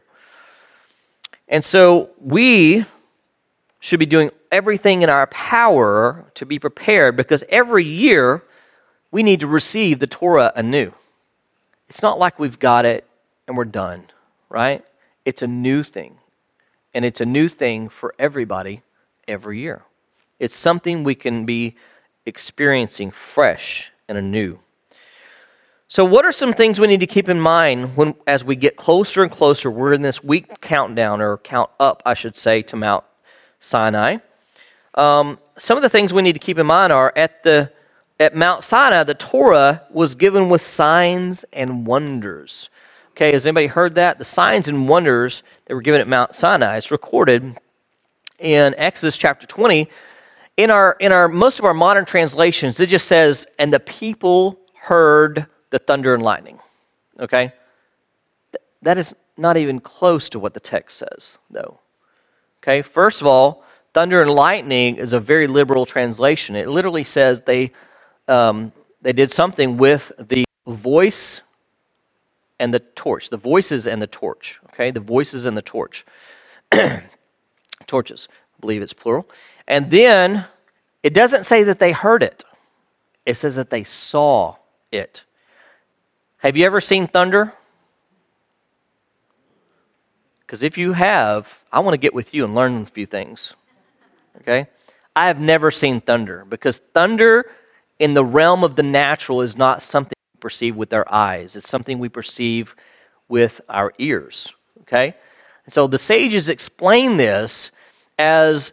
And 1.48 1.64
so 1.64 2.10
we 2.20 2.86
should 3.82 4.00
be 4.00 4.06
doing 4.06 4.32
everything 4.52 5.02
in 5.02 5.10
our 5.10 5.28
power 5.28 6.26
to 6.36 6.46
be 6.46 6.58
prepared 6.58 7.16
because 7.16 7.44
every 7.50 7.84
year 7.84 8.42
we 9.12 9.22
need 9.22 9.42
to 9.42 9.48
receive 9.48 10.00
the 10.00 10.08
Torah 10.08 10.52
anew. 10.56 10.92
It's 11.90 12.02
not 12.02 12.18
like 12.18 12.40
we've 12.40 12.58
got 12.58 12.86
it 12.86 13.06
and 13.48 13.56
we're 13.56 13.66
done, 13.66 14.06
right? 14.50 14.84
It's 15.24 15.42
a 15.42 15.48
new 15.48 15.84
thing. 15.84 16.18
And 16.94 17.06
it's 17.06 17.22
a 17.22 17.26
new 17.26 17.48
thing 17.48 17.90
for 17.90 18.16
everybody 18.18 18.82
every 19.28 19.60
year. 19.60 19.84
It's 20.40 20.56
something 20.56 21.04
we 21.04 21.16
can 21.16 21.46
be 21.46 21.76
experiencing 22.26 23.12
fresh 23.12 23.92
and 24.08 24.18
anew. 24.18 24.60
So, 25.88 26.04
what 26.04 26.26
are 26.26 26.32
some 26.32 26.52
things 26.52 26.80
we 26.80 26.88
need 26.88 27.02
to 27.02 27.08
keep 27.08 27.30
in 27.30 27.40
mind 27.40 27.96
when, 27.96 28.16
as 28.26 28.44
we 28.44 28.56
get 28.56 28.76
closer 28.76 29.22
and 29.22 29.32
closer? 29.32 29.70
We're 29.70 29.94
in 29.94 30.02
this 30.02 30.24
week 30.24 30.60
countdown, 30.60 31.22
or 31.22 31.38
count 31.38 31.70
up, 31.80 32.02
I 32.08 32.16
should 32.16 32.36
say, 32.36 32.64
to 32.64 32.76
Mount 32.76 33.04
Sinai. 33.60 34.18
Um, 34.96 35.38
some 35.58 35.78
of 35.78 35.84
the 35.84 35.90
things 35.90 36.12
we 36.12 36.24
need 36.24 36.34
to 36.34 36.40
keep 36.40 36.58
in 36.58 36.66
mind 36.66 36.92
are 36.92 37.14
at 37.16 37.44
the 37.44 37.72
at 38.20 38.36
Mount 38.36 38.64
Sinai, 38.64 39.04
the 39.04 39.14
Torah 39.14 39.84
was 39.92 40.16
given 40.16 40.50
with 40.50 40.62
signs 40.62 41.46
and 41.54 41.86
wonders. 41.86 42.70
Okay, 43.12 43.32
has 43.32 43.46
anybody 43.46 43.68
heard 43.68 43.96
that? 43.96 44.18
The 44.18 44.26
signs 44.26 44.68
and 44.68 44.90
wonders 44.90 45.44
that 45.66 45.76
were 45.76 45.82
given 45.82 46.02
at 46.02 46.08
Mount 46.08 46.34
Sinai. 46.34 46.78
It's 46.78 46.90
recorded 46.90 47.60
in 48.40 48.74
Exodus 48.78 49.18
chapter 49.18 49.46
20. 49.46 49.88
In 50.58 50.72
our 50.72 50.98
in 51.00 51.12
our 51.12 51.28
most 51.28 51.60
of 51.60 51.66
our 51.66 51.76
modern 51.76 52.06
translations, 52.06 52.80
it 52.80 52.90
just 52.90 53.08
says, 53.08 53.46
and 53.60 53.72
the 53.72 53.80
people 53.80 54.60
heard 54.74 55.46
the 55.76 55.80
thunder 55.80 56.14
and 56.14 56.24
lightning. 56.24 56.58
Okay? 57.20 57.52
That 58.82 58.98
is 58.98 59.14
not 59.36 59.58
even 59.58 59.82
close 59.82 60.30
to 60.30 60.40
what 60.40 60.54
the 60.54 60.60
text 60.62 61.00
says, 61.00 61.38
though. 61.50 61.78
Okay, 62.60 62.82
first 62.82 63.20
of 63.20 63.28
all, 63.28 63.66
thunder 63.94 64.22
and 64.22 64.32
lightning 64.32 64.96
is 64.96 65.12
a 65.12 65.20
very 65.20 65.48
liberal 65.48 65.86
translation. 65.86 66.56
It 66.56 66.70
literally 66.70 67.04
says 67.04 67.42
they 67.42 67.74
um, 68.30 68.72
they 69.02 69.12
did 69.12 69.34
something 69.34 69.76
with 69.76 70.14
the 70.18 70.46
voice 70.66 71.42
and 72.60 72.74
the 72.74 72.80
torch, 72.80 73.30
the 73.30 73.36
voices 73.36 73.86
and 73.86 74.02
the 74.02 74.08
torch. 74.08 74.62
Okay, 74.68 74.92
the 74.92 75.02
voices 75.02 75.46
and 75.46 75.58
the 75.58 75.62
torch. 75.62 76.06
Torches, 77.86 78.30
I 78.32 78.62
believe 78.62 78.82
it's 78.82 78.94
plural. 78.94 79.28
And 79.68 79.92
then 79.92 80.46
it 81.04 81.14
doesn't 81.14 81.44
say 81.44 81.64
that 81.64 81.80
they 81.80 81.92
heard 81.92 82.24
it, 82.24 82.46
it 83.26 83.34
says 83.34 83.58
that 83.58 83.70
they 83.70 83.84
saw 83.84 84.56
it. 84.94 85.26
Have 86.46 86.56
you 86.56 86.66
ever 86.68 86.80
seen 86.80 87.08
thunder? 87.08 87.52
Because 90.42 90.62
if 90.62 90.78
you 90.78 90.94
have, 90.94 91.64
I 91.72 91.80
want 91.80 91.96
to 91.96 91.98
get 91.98 92.14
with 92.14 92.36
you 92.36 92.46
and 92.46 92.54
learn 92.54 92.84
a 92.84 92.86
few 92.86 93.08
things. 93.08 93.56
Okay? 94.42 94.68
I 95.16 95.26
have 95.26 95.40
never 95.40 95.72
seen 95.72 96.02
thunder 96.02 96.46
because 96.48 96.78
thunder 96.94 97.50
in 97.98 98.14
the 98.14 98.24
realm 98.24 98.64
of 98.64 98.76
the 98.76 98.84
natural 98.84 99.42
is 99.42 99.58
not 99.58 99.82
something 99.82 100.14
we 100.36 100.40
perceive 100.40 100.76
with 100.76 100.94
our 100.94 101.12
eyes, 101.12 101.56
it's 101.56 101.68
something 101.68 101.98
we 101.98 102.10
perceive 102.10 102.76
with 103.28 103.60
our 103.68 103.92
ears. 103.98 104.54
Okay? 104.82 105.16
And 105.66 105.74
so 105.74 105.88
the 105.88 105.98
sages 105.98 106.50
explain 106.50 107.18
this 107.18 107.72
as 108.20 108.72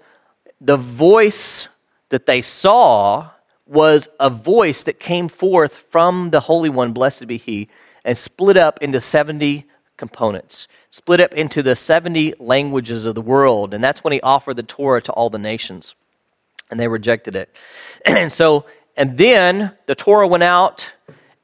the 0.60 0.76
voice 0.76 1.68
that 2.10 2.26
they 2.26 2.42
saw 2.42 3.30
was 3.72 4.08
a 4.20 4.28
voice 4.28 4.82
that 4.82 5.00
came 5.00 5.28
forth 5.28 5.76
from 5.76 6.30
the 6.30 6.40
Holy 6.40 6.68
One, 6.68 6.92
blessed 6.92 7.26
be 7.26 7.38
He, 7.38 7.68
and 8.04 8.16
split 8.16 8.56
up 8.56 8.82
into 8.82 9.00
70 9.00 9.64
components, 9.96 10.68
split 10.90 11.20
up 11.20 11.32
into 11.34 11.62
the 11.62 11.74
70 11.74 12.34
languages 12.38 13.06
of 13.06 13.14
the 13.14 13.22
world. 13.22 13.72
And 13.72 13.82
that's 13.82 14.04
when 14.04 14.12
He 14.12 14.20
offered 14.20 14.56
the 14.56 14.62
Torah 14.62 15.00
to 15.02 15.12
all 15.12 15.30
the 15.30 15.38
nations. 15.38 15.94
And 16.70 16.78
they 16.78 16.86
rejected 16.86 17.34
it. 17.34 17.56
and 18.04 18.30
so, 18.30 18.66
and 18.96 19.16
then 19.16 19.72
the 19.86 19.94
Torah 19.94 20.28
went 20.28 20.42
out 20.42 20.92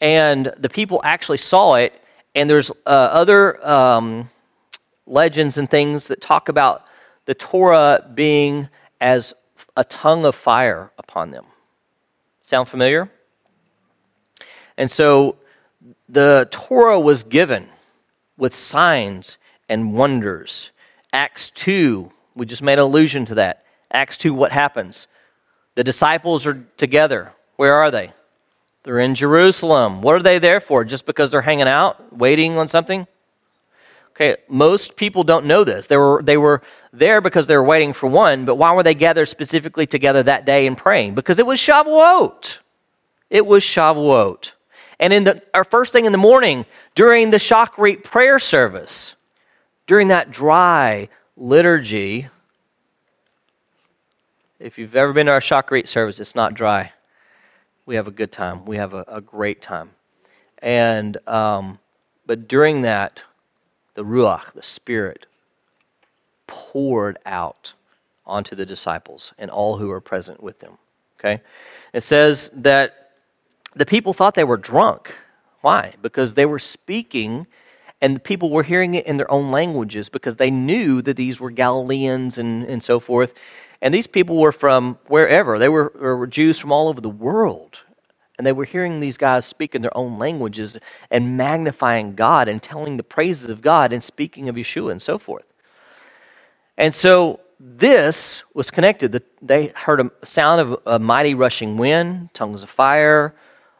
and 0.00 0.52
the 0.58 0.68
people 0.68 1.00
actually 1.04 1.38
saw 1.38 1.74
it. 1.74 1.94
And 2.34 2.48
there's 2.48 2.70
uh, 2.70 2.90
other 2.90 3.66
um, 3.66 4.28
legends 5.06 5.56
and 5.56 5.68
things 5.68 6.08
that 6.08 6.20
talk 6.20 6.48
about 6.48 6.84
the 7.24 7.34
Torah 7.34 8.08
being 8.14 8.68
as 9.00 9.32
a 9.76 9.84
tongue 9.84 10.24
of 10.24 10.34
fire 10.34 10.92
upon 10.98 11.30
them. 11.30 11.46
Sound 12.48 12.66
familiar? 12.66 13.10
And 14.78 14.90
so 14.90 15.36
the 16.08 16.48
Torah 16.50 16.98
was 16.98 17.22
given 17.22 17.68
with 18.38 18.54
signs 18.54 19.36
and 19.68 19.92
wonders. 19.92 20.70
Acts 21.12 21.50
2, 21.50 22.10
we 22.36 22.46
just 22.46 22.62
made 22.62 22.78
allusion 22.78 23.26
to 23.26 23.34
that. 23.34 23.66
Acts 23.92 24.16
2, 24.16 24.32
what 24.32 24.50
happens? 24.50 25.08
The 25.74 25.84
disciples 25.84 26.46
are 26.46 26.64
together. 26.78 27.34
Where 27.56 27.74
are 27.74 27.90
they? 27.90 28.14
They're 28.82 29.00
in 29.00 29.14
Jerusalem. 29.14 30.00
What 30.00 30.14
are 30.14 30.22
they 30.22 30.38
there 30.38 30.60
for? 30.60 30.84
Just 30.84 31.04
because 31.04 31.30
they're 31.30 31.42
hanging 31.42 31.68
out, 31.68 32.16
waiting 32.16 32.56
on 32.56 32.66
something? 32.66 33.06
Okay, 34.20 34.36
most 34.48 34.96
people 34.96 35.22
don't 35.22 35.46
know 35.46 35.62
this. 35.62 35.86
They 35.86 35.96
were, 35.96 36.20
they 36.24 36.36
were 36.36 36.60
there 36.92 37.20
because 37.20 37.46
they 37.46 37.56
were 37.56 37.62
waiting 37.62 37.92
for 37.92 38.08
one, 38.08 38.44
but 38.44 38.56
why 38.56 38.74
were 38.74 38.82
they 38.82 38.94
gathered 38.94 39.26
specifically 39.26 39.86
together 39.86 40.24
that 40.24 40.44
day 40.44 40.66
and 40.66 40.76
praying? 40.76 41.14
Because 41.14 41.38
it 41.38 41.46
was 41.46 41.60
Shavuot. 41.60 42.58
It 43.30 43.46
was 43.46 43.62
Shavuot. 43.62 44.50
And 44.98 45.12
in 45.12 45.22
the, 45.22 45.40
our 45.54 45.62
first 45.62 45.92
thing 45.92 46.04
in 46.04 46.10
the 46.10 46.18
morning, 46.18 46.66
during 46.96 47.30
the 47.30 47.36
Shachrit 47.36 48.02
prayer 48.02 48.40
service, 48.40 49.14
during 49.86 50.08
that 50.08 50.32
dry 50.32 51.08
liturgy, 51.36 52.26
if 54.58 54.78
you've 54.78 54.96
ever 54.96 55.12
been 55.12 55.26
to 55.26 55.32
our 55.32 55.40
Shachrit 55.40 55.86
service, 55.86 56.18
it's 56.18 56.34
not 56.34 56.54
dry. 56.54 56.90
We 57.86 57.94
have 57.94 58.08
a 58.08 58.10
good 58.10 58.32
time. 58.32 58.64
We 58.64 58.78
have 58.78 58.94
a, 58.94 59.04
a 59.06 59.20
great 59.20 59.62
time. 59.62 59.90
And, 60.60 61.16
um, 61.28 61.78
but 62.26 62.48
during 62.48 62.82
that, 62.82 63.22
the 63.98 64.04
Ruach, 64.04 64.52
the 64.52 64.62
Spirit, 64.62 65.26
poured 66.46 67.18
out 67.26 67.74
onto 68.24 68.54
the 68.54 68.64
disciples 68.64 69.32
and 69.38 69.50
all 69.50 69.76
who 69.76 69.88
were 69.88 70.00
present 70.00 70.40
with 70.40 70.60
them. 70.60 70.78
Okay? 71.18 71.42
It 71.92 72.02
says 72.02 72.48
that 72.54 73.10
the 73.74 73.84
people 73.84 74.12
thought 74.12 74.36
they 74.36 74.44
were 74.44 74.56
drunk. 74.56 75.16
Why? 75.62 75.94
Because 76.00 76.34
they 76.34 76.46
were 76.46 76.60
speaking 76.60 77.48
and 78.00 78.14
the 78.14 78.20
people 78.20 78.50
were 78.50 78.62
hearing 78.62 78.94
it 78.94 79.04
in 79.04 79.16
their 79.16 79.28
own 79.32 79.50
languages 79.50 80.08
because 80.08 80.36
they 80.36 80.52
knew 80.52 81.02
that 81.02 81.16
these 81.16 81.40
were 81.40 81.50
Galileans 81.50 82.38
and, 82.38 82.62
and 82.66 82.80
so 82.80 83.00
forth. 83.00 83.34
And 83.82 83.92
these 83.92 84.06
people 84.06 84.36
were 84.36 84.52
from 84.52 84.96
wherever. 85.08 85.58
They 85.58 85.68
were, 85.68 85.92
were 85.98 86.28
Jews 86.28 86.56
from 86.60 86.70
all 86.70 86.86
over 86.86 87.00
the 87.00 87.08
world. 87.08 87.80
And 88.38 88.46
they 88.46 88.52
were 88.52 88.64
hearing 88.64 89.00
these 89.00 89.18
guys 89.18 89.44
speak 89.44 89.74
in 89.74 89.82
their 89.82 89.96
own 89.96 90.18
languages 90.18 90.78
and 91.10 91.36
magnifying 91.36 92.14
God 92.14 92.48
and 92.48 92.62
telling 92.62 92.96
the 92.96 93.02
praises 93.02 93.50
of 93.50 93.60
God 93.60 93.92
and 93.92 94.02
speaking 94.02 94.48
of 94.48 94.54
Yeshua 94.54 94.92
and 94.92 95.02
so 95.02 95.18
forth. 95.18 95.44
And 96.76 96.94
so 96.94 97.40
this 97.58 98.44
was 98.54 98.70
connected. 98.70 99.20
They 99.42 99.72
heard 99.74 100.00
a 100.00 100.10
sound 100.24 100.60
of 100.60 100.80
a 100.86 100.98
mighty 101.00 101.34
rushing 101.34 101.76
wind, 101.76 102.32
tongues 102.32 102.62
of 102.62 102.70
fire 102.70 103.34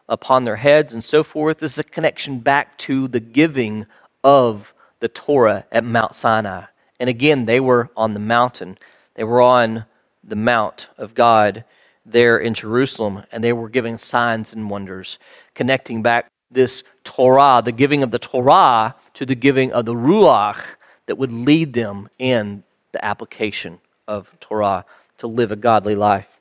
upon 0.09 0.43
their 0.43 0.57
heads, 0.57 0.93
and 0.93 1.01
so 1.01 1.23
forth. 1.23 1.59
This 1.59 1.73
is 1.73 1.79
a 1.79 1.83
connection 1.83 2.39
back 2.39 2.77
to 2.79 3.07
the 3.07 3.21
giving 3.21 3.85
of 4.23 4.73
the 4.99 5.07
Torah 5.07 5.65
at 5.71 5.85
Mount 5.85 6.13
Sinai. 6.13 6.65
And 6.99 7.09
again, 7.09 7.45
they 7.45 7.61
were 7.61 7.89
on 7.95 8.13
the 8.13 8.19
mountain. 8.19 8.77
They 9.13 9.23
were 9.23 9.41
on 9.41 9.85
the 10.21 10.35
Mount 10.35 10.89
of 10.97 11.13
God 11.13 11.63
there 12.11 12.39
in 12.39 12.53
Jerusalem, 12.53 13.23
and 13.31 13.43
they 13.43 13.53
were 13.53 13.69
giving 13.69 13.97
signs 13.97 14.53
and 14.53 14.69
wonders, 14.69 15.19
connecting 15.55 16.01
back 16.01 16.29
this 16.51 16.83
Torah, 17.03 17.61
the 17.63 17.71
giving 17.71 18.03
of 18.03 18.11
the 18.11 18.19
Torah, 18.19 18.95
to 19.13 19.25
the 19.25 19.35
giving 19.35 19.71
of 19.71 19.85
the 19.85 19.93
Ruach 19.93 20.65
that 21.05 21.17
would 21.17 21.31
lead 21.31 21.73
them 21.73 22.09
in 22.19 22.63
the 22.91 23.03
application 23.03 23.79
of 24.07 24.31
Torah 24.39 24.85
to 25.19 25.27
live 25.27 25.51
a 25.51 25.55
godly 25.55 25.95
life. 25.95 26.39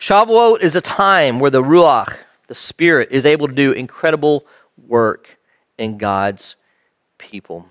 Shavuot 0.00 0.60
is 0.60 0.76
a 0.76 0.80
time 0.80 1.40
where 1.40 1.50
the 1.50 1.62
Ruach, 1.62 2.16
the 2.46 2.54
Spirit, 2.54 3.08
is 3.10 3.26
able 3.26 3.48
to 3.48 3.54
do 3.54 3.72
incredible 3.72 4.46
work 4.86 5.38
in 5.78 5.98
God's 5.98 6.56
people. 7.18 7.66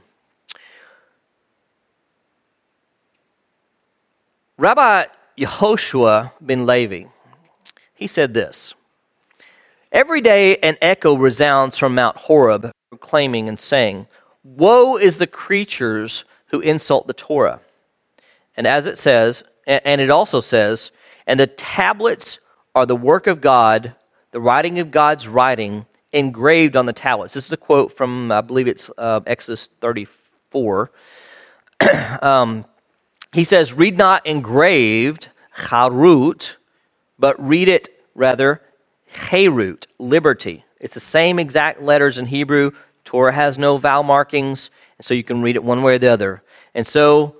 Rabbi 4.57 5.05
Yehoshua 5.37 6.31
ben 6.41 6.65
Levi, 6.65 7.05
he 7.93 8.07
said 8.07 8.33
this 8.33 8.73
Every 9.91 10.21
day 10.21 10.57
an 10.57 10.77
echo 10.81 11.15
resounds 11.15 11.77
from 11.77 11.95
Mount 11.95 12.17
Horeb, 12.17 12.71
proclaiming 12.89 13.49
and 13.49 13.59
saying, 13.59 14.07
Woe 14.43 14.97
is 14.97 15.17
the 15.17 15.27
creatures 15.27 16.25
who 16.47 16.59
insult 16.59 17.07
the 17.07 17.13
Torah. 17.13 17.59
And 18.57 18.67
as 18.67 18.87
it 18.87 18.97
says, 18.97 19.43
and 19.67 19.99
it 19.99 20.09
also 20.09 20.39
says, 20.39 20.91
and 21.27 21.39
the 21.39 21.47
tablets 21.47 22.39
are 22.75 22.85
the 22.85 22.95
work 22.95 23.27
of 23.27 23.41
God, 23.41 23.95
the 24.31 24.39
writing 24.39 24.79
of 24.79 24.91
God's 24.91 25.27
writing, 25.27 25.85
engraved 26.13 26.75
on 26.75 26.85
the 26.85 26.93
tablets. 26.93 27.33
This 27.33 27.47
is 27.47 27.53
a 27.53 27.57
quote 27.57 27.91
from, 27.91 28.31
I 28.31 28.41
believe 28.41 28.67
it's 28.67 28.89
uh, 28.97 29.21
Exodus 29.25 29.69
34. 29.81 30.91
um, 32.21 32.65
he 33.35 33.43
says, 33.43 33.74
Read 33.74 33.98
not 33.98 34.25
engraved, 34.25 35.27
charut, 35.57 36.55
but 37.19 37.35
read 37.45 37.67
it 37.67 38.01
rather, 38.15 38.61
herut, 39.13 39.87
liberty. 40.00 40.63
It's 40.79 40.93
the 40.93 41.01
same 41.01 41.37
exact 41.37 41.81
letters 41.81 42.17
in 42.17 42.27
Hebrew. 42.27 42.71
Torah 43.03 43.33
has 43.33 43.57
no 43.57 43.75
vowel 43.75 44.03
markings, 44.03 44.71
and 44.98 45.05
so 45.05 45.13
you 45.13 45.24
can 45.24 45.41
read 45.41 45.57
it 45.57 45.63
one 45.65 45.83
way 45.83 45.95
or 45.95 45.98
the 45.98 46.07
other. 46.07 46.43
And 46.75 46.87
so 46.87 47.35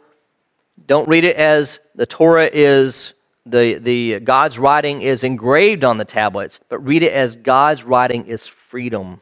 don't 0.86 1.08
read 1.08 1.23
it 1.23 1.38
as 1.38 1.79
the 1.95 2.05
Torah 2.05 2.49
is 2.51 3.13
the, 3.45 3.75
the 3.75 4.19
God's 4.19 4.60
writing 4.60 5.01
is 5.01 5.23
engraved 5.23 5.86
on 5.86 5.97
the 5.97 6.03
tablets, 6.03 6.60
but 6.67 6.79
read 6.79 7.03
it 7.03 7.13
as 7.13 7.38
God's 7.38 7.86
writing 7.86 8.25
is 8.25 8.45
freedom 8.45 9.21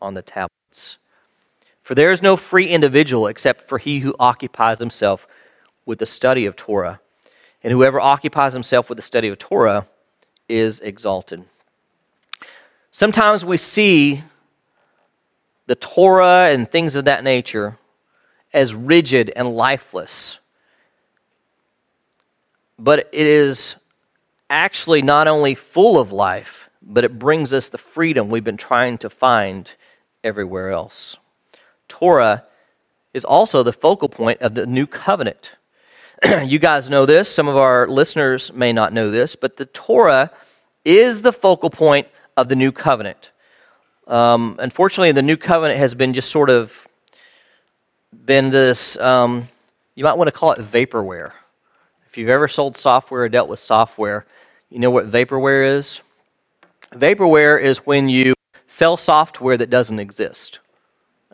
on 0.00 0.14
the 0.14 0.22
tablets. 0.22 0.96
For 1.82 1.94
there 1.94 2.10
is 2.10 2.22
no 2.22 2.38
free 2.38 2.68
individual 2.68 3.26
except 3.26 3.68
for 3.68 3.76
he 3.76 3.98
who 3.98 4.14
occupies 4.18 4.78
himself 4.78 5.26
with 5.86 5.98
the 5.98 6.06
study 6.06 6.44
of 6.44 6.56
Torah. 6.56 7.00
And 7.62 7.72
whoever 7.72 8.00
occupies 8.00 8.52
himself 8.52 8.90
with 8.90 8.96
the 8.96 9.02
study 9.02 9.28
of 9.28 9.38
Torah 9.38 9.86
is 10.48 10.80
exalted. 10.80 11.44
Sometimes 12.90 13.44
we 13.44 13.56
see 13.56 14.22
the 15.66 15.74
Torah 15.74 16.50
and 16.50 16.70
things 16.70 16.94
of 16.94 17.06
that 17.06 17.24
nature 17.24 17.78
as 18.52 18.74
rigid 18.74 19.32
and 19.34 19.48
lifeless. 19.48 20.38
But 22.78 23.08
it 23.12 23.26
is 23.26 23.76
actually 24.48 25.02
not 25.02 25.28
only 25.28 25.54
full 25.54 25.98
of 25.98 26.12
life, 26.12 26.70
but 26.82 27.04
it 27.04 27.18
brings 27.18 27.52
us 27.52 27.68
the 27.68 27.78
freedom 27.78 28.28
we've 28.28 28.44
been 28.44 28.56
trying 28.56 28.98
to 28.98 29.10
find 29.10 29.72
everywhere 30.22 30.70
else. 30.70 31.16
Torah 31.88 32.44
is 33.12 33.24
also 33.24 33.62
the 33.62 33.72
focal 33.72 34.08
point 34.08 34.40
of 34.40 34.54
the 34.54 34.66
new 34.66 34.86
covenant. 34.86 35.52
you 36.44 36.58
guys 36.58 36.88
know 36.88 37.06
this. 37.06 37.28
Some 37.28 37.48
of 37.48 37.56
our 37.56 37.86
listeners 37.86 38.52
may 38.52 38.72
not 38.72 38.92
know 38.92 39.10
this, 39.10 39.36
but 39.36 39.56
the 39.56 39.66
Torah 39.66 40.30
is 40.84 41.22
the 41.22 41.32
focal 41.32 41.70
point 41.70 42.08
of 42.36 42.48
the 42.48 42.56
new 42.56 42.72
covenant. 42.72 43.32
Um, 44.06 44.56
unfortunately, 44.58 45.12
the 45.12 45.22
new 45.22 45.36
covenant 45.36 45.78
has 45.78 45.94
been 45.94 46.14
just 46.14 46.30
sort 46.30 46.48
of 46.48 46.86
been 48.24 48.50
this, 48.50 48.96
um, 48.98 49.48
you 49.94 50.04
might 50.04 50.14
want 50.14 50.28
to 50.28 50.32
call 50.32 50.52
it 50.52 50.60
vaporware. 50.60 51.32
If 52.06 52.16
you've 52.16 52.28
ever 52.28 52.48
sold 52.48 52.76
software 52.76 53.22
or 53.22 53.28
dealt 53.28 53.48
with 53.48 53.58
software, 53.58 54.26
you 54.70 54.78
know 54.78 54.90
what 54.90 55.10
vaporware 55.10 55.66
is? 55.66 56.00
Vaporware 56.92 57.60
is 57.60 57.78
when 57.78 58.08
you 58.08 58.34
sell 58.68 58.96
software 58.96 59.56
that 59.56 59.70
doesn't 59.70 59.98
exist, 59.98 60.60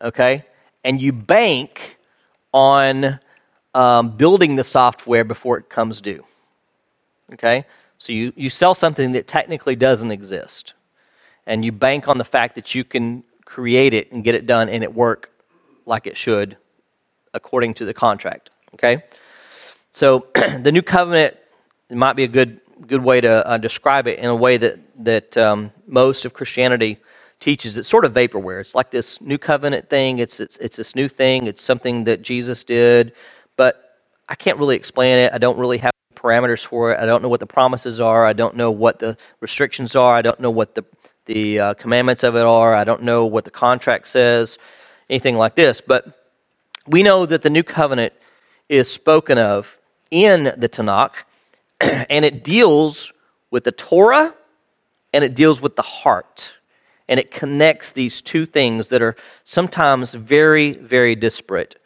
okay? 0.00 0.44
And 0.82 1.00
you 1.00 1.12
bank 1.12 1.98
on 2.52 3.20
um, 3.74 4.10
building 4.10 4.56
the 4.56 4.64
software 4.64 5.24
before 5.24 5.58
it 5.58 5.68
comes 5.68 6.00
due. 6.00 6.24
Okay? 7.32 7.64
So 7.98 8.12
you, 8.12 8.32
you 8.36 8.50
sell 8.50 8.74
something 8.74 9.12
that 9.12 9.26
technically 9.26 9.76
doesn't 9.76 10.10
exist. 10.10 10.74
And 11.46 11.64
you 11.64 11.72
bank 11.72 12.08
on 12.08 12.18
the 12.18 12.24
fact 12.24 12.54
that 12.56 12.74
you 12.74 12.84
can 12.84 13.24
create 13.44 13.94
it 13.94 14.12
and 14.12 14.22
get 14.22 14.34
it 14.34 14.46
done 14.46 14.68
and 14.68 14.82
it 14.82 14.94
work 14.94 15.32
like 15.86 16.06
it 16.06 16.16
should 16.16 16.56
according 17.34 17.74
to 17.74 17.84
the 17.84 17.94
contract. 17.94 18.50
Okay? 18.74 19.02
So 19.90 20.26
the 20.34 20.70
new 20.72 20.82
covenant 20.82 21.36
might 21.90 22.14
be 22.14 22.24
a 22.24 22.28
good, 22.28 22.60
good 22.86 23.02
way 23.02 23.20
to 23.20 23.46
uh, 23.46 23.58
describe 23.58 24.06
it 24.06 24.18
in 24.18 24.26
a 24.26 24.34
way 24.36 24.56
that, 24.58 24.78
that 25.04 25.36
um, 25.36 25.72
most 25.86 26.24
of 26.24 26.32
Christianity 26.32 26.98
teaches. 27.40 27.76
It's 27.76 27.88
sort 27.88 28.04
of 28.04 28.12
vaporware. 28.12 28.60
It's 28.60 28.74
like 28.74 28.90
this 28.90 29.20
new 29.20 29.38
covenant 29.38 29.90
thing, 29.90 30.20
it's, 30.20 30.40
it's, 30.40 30.56
it's 30.58 30.76
this 30.76 30.94
new 30.94 31.08
thing, 31.08 31.46
it's 31.46 31.62
something 31.62 32.04
that 32.04 32.22
Jesus 32.22 32.62
did 32.64 33.12
but 33.56 33.98
I 34.28 34.34
can't 34.34 34.58
really 34.58 34.76
explain 34.76 35.18
it. 35.18 35.32
I 35.32 35.38
don't 35.38 35.58
really 35.58 35.78
have 35.78 35.92
parameters 36.14 36.64
for 36.64 36.92
it. 36.92 37.00
I 37.00 37.06
don't 37.06 37.22
know 37.22 37.28
what 37.28 37.40
the 37.40 37.46
promises 37.46 38.00
are. 38.00 38.24
I 38.24 38.32
don't 38.32 38.56
know 38.56 38.70
what 38.70 38.98
the 38.98 39.16
restrictions 39.40 39.96
are. 39.96 40.14
I 40.14 40.22
don't 40.22 40.38
know 40.40 40.50
what 40.50 40.74
the, 40.74 40.84
the 41.26 41.58
uh, 41.58 41.74
commandments 41.74 42.22
of 42.22 42.36
it 42.36 42.44
are. 42.44 42.74
I 42.74 42.84
don't 42.84 43.02
know 43.02 43.26
what 43.26 43.44
the 43.44 43.50
contract 43.50 44.06
says, 44.08 44.58
anything 45.10 45.36
like 45.36 45.56
this. 45.56 45.80
But 45.80 46.30
we 46.86 47.02
know 47.02 47.26
that 47.26 47.42
the 47.42 47.50
new 47.50 47.62
covenant 47.62 48.12
is 48.68 48.90
spoken 48.90 49.38
of 49.38 49.78
in 50.10 50.54
the 50.56 50.68
Tanakh, 50.68 51.24
and 51.80 52.24
it 52.24 52.44
deals 52.44 53.12
with 53.50 53.64
the 53.64 53.72
Torah 53.72 54.34
and 55.12 55.24
it 55.24 55.34
deals 55.34 55.60
with 55.60 55.76
the 55.76 55.82
heart. 55.82 56.52
And 57.08 57.20
it 57.20 57.30
connects 57.30 57.92
these 57.92 58.22
two 58.22 58.46
things 58.46 58.88
that 58.88 59.02
are 59.02 59.16
sometimes 59.44 60.14
very, 60.14 60.72
very 60.72 61.14
disparate. 61.14 61.81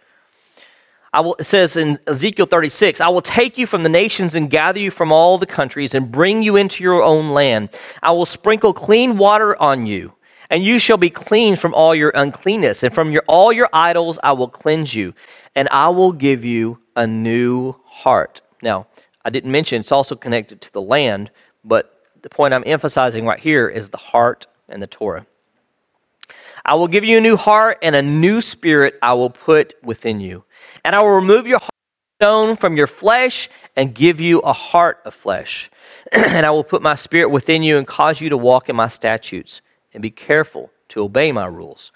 I 1.17 1.21
will, 1.21 1.35
it 1.37 1.45
says 1.45 1.79
in 1.79 1.99
Ezekiel 2.07 2.45
36, 2.45 3.01
I 3.01 3.09
will 3.09 3.23
take 3.23 3.57
you 3.57 3.67
from 3.67 3.83
the 3.83 3.89
nations 3.89 4.35
and 4.35 4.51
gather 4.51 4.79
you 4.79 4.91
from 4.91 5.13
all 5.13 5.39
the 5.39 5.47
countries 5.47 5.95
and 5.95 6.13
bring 6.13 6.43
you 6.43 6.57
into 6.57 6.85
your 6.85 7.03
own 7.03 7.31
land. 7.31 7.71
I 8.03 8.11
will 8.11 8.27
sprinkle 8.27 8.75
clean 8.75 9.17
water 9.17 9.59
on 9.59 9.87
you, 9.87 10.13
and 10.51 10.63
you 10.63 10.79
shall 10.79 10.99
be 10.99 11.09
clean 11.09 11.57
from 11.57 11.73
all 11.73 11.95
your 11.95 12.13
uncleanness. 12.15 12.83
And 12.83 12.95
from 12.95 13.13
your, 13.13 13.23
all 13.29 13.51
your 13.51 13.71
idols 13.73 14.19
I 14.23 14.33
will 14.33 14.49
cleanse 14.49 14.95
you, 14.95 15.15
and 15.55 15.71
I 15.71 15.89
will 15.89 16.13
give 16.13 16.45
you 16.45 16.81
a 16.97 17.07
new 17.07 17.73
heart. 17.87 18.43
Now, 18.61 18.87
I 19.25 19.31
didn't 19.31 19.51
mention 19.51 19.81
it's 19.81 19.93
also 19.93 20.17
connected 20.17 20.61
to 20.61 20.73
the 20.75 20.83
land, 20.83 21.31
but 21.65 21.99
the 22.21 22.29
point 22.29 22.53
I'm 22.53 22.63
emphasizing 22.67 23.25
right 23.25 23.41
here 23.41 23.71
is 23.71 23.89
the 23.89 23.97
heart 23.97 24.47
and 24.69 24.83
the 24.83 24.87
Torah. 24.87 25.27
I 26.67 26.75
will 26.75 26.89
give 26.89 27.05
you 27.05 27.17
a 27.17 27.23
new 27.23 27.37
heart, 27.37 27.79
and 27.81 27.97
a 27.97 28.03
new 28.03 28.43
spirit 28.43 28.99
I 29.01 29.15
will 29.15 29.31
put 29.31 29.73
within 29.83 30.21
you. 30.21 30.45
And 30.87 30.95
I 30.95 31.03
will 31.03 31.17
remove 31.17 31.49
your 31.49 31.59
heart 31.59 31.71
stone 32.21 32.55
from 32.55 32.77
your 32.77 32.87
flesh 32.87 33.51
and 33.75 33.93
give 33.93 34.21
you 34.21 34.39
a 34.39 34.53
heart 34.53 35.01
of 35.05 35.15
flesh. 35.15 35.69
and 36.13 36.47
I 36.47 36.51
will 36.51 36.63
put 36.63 36.81
my 36.81 36.95
spirit 36.95 37.31
within 37.31 37.65
you 37.65 37.77
and 37.77 37.85
cause 37.85 38.21
you 38.21 38.29
to 38.29 38.37
walk 38.37 38.69
in 38.69 38.77
my 38.77 38.87
statutes 38.87 39.63
and 39.93 40.01
be 40.01 40.13
careful 40.13 40.71
to 40.91 41.03
obey 41.03 41.33
my 41.33 41.47
rules. 41.47 41.91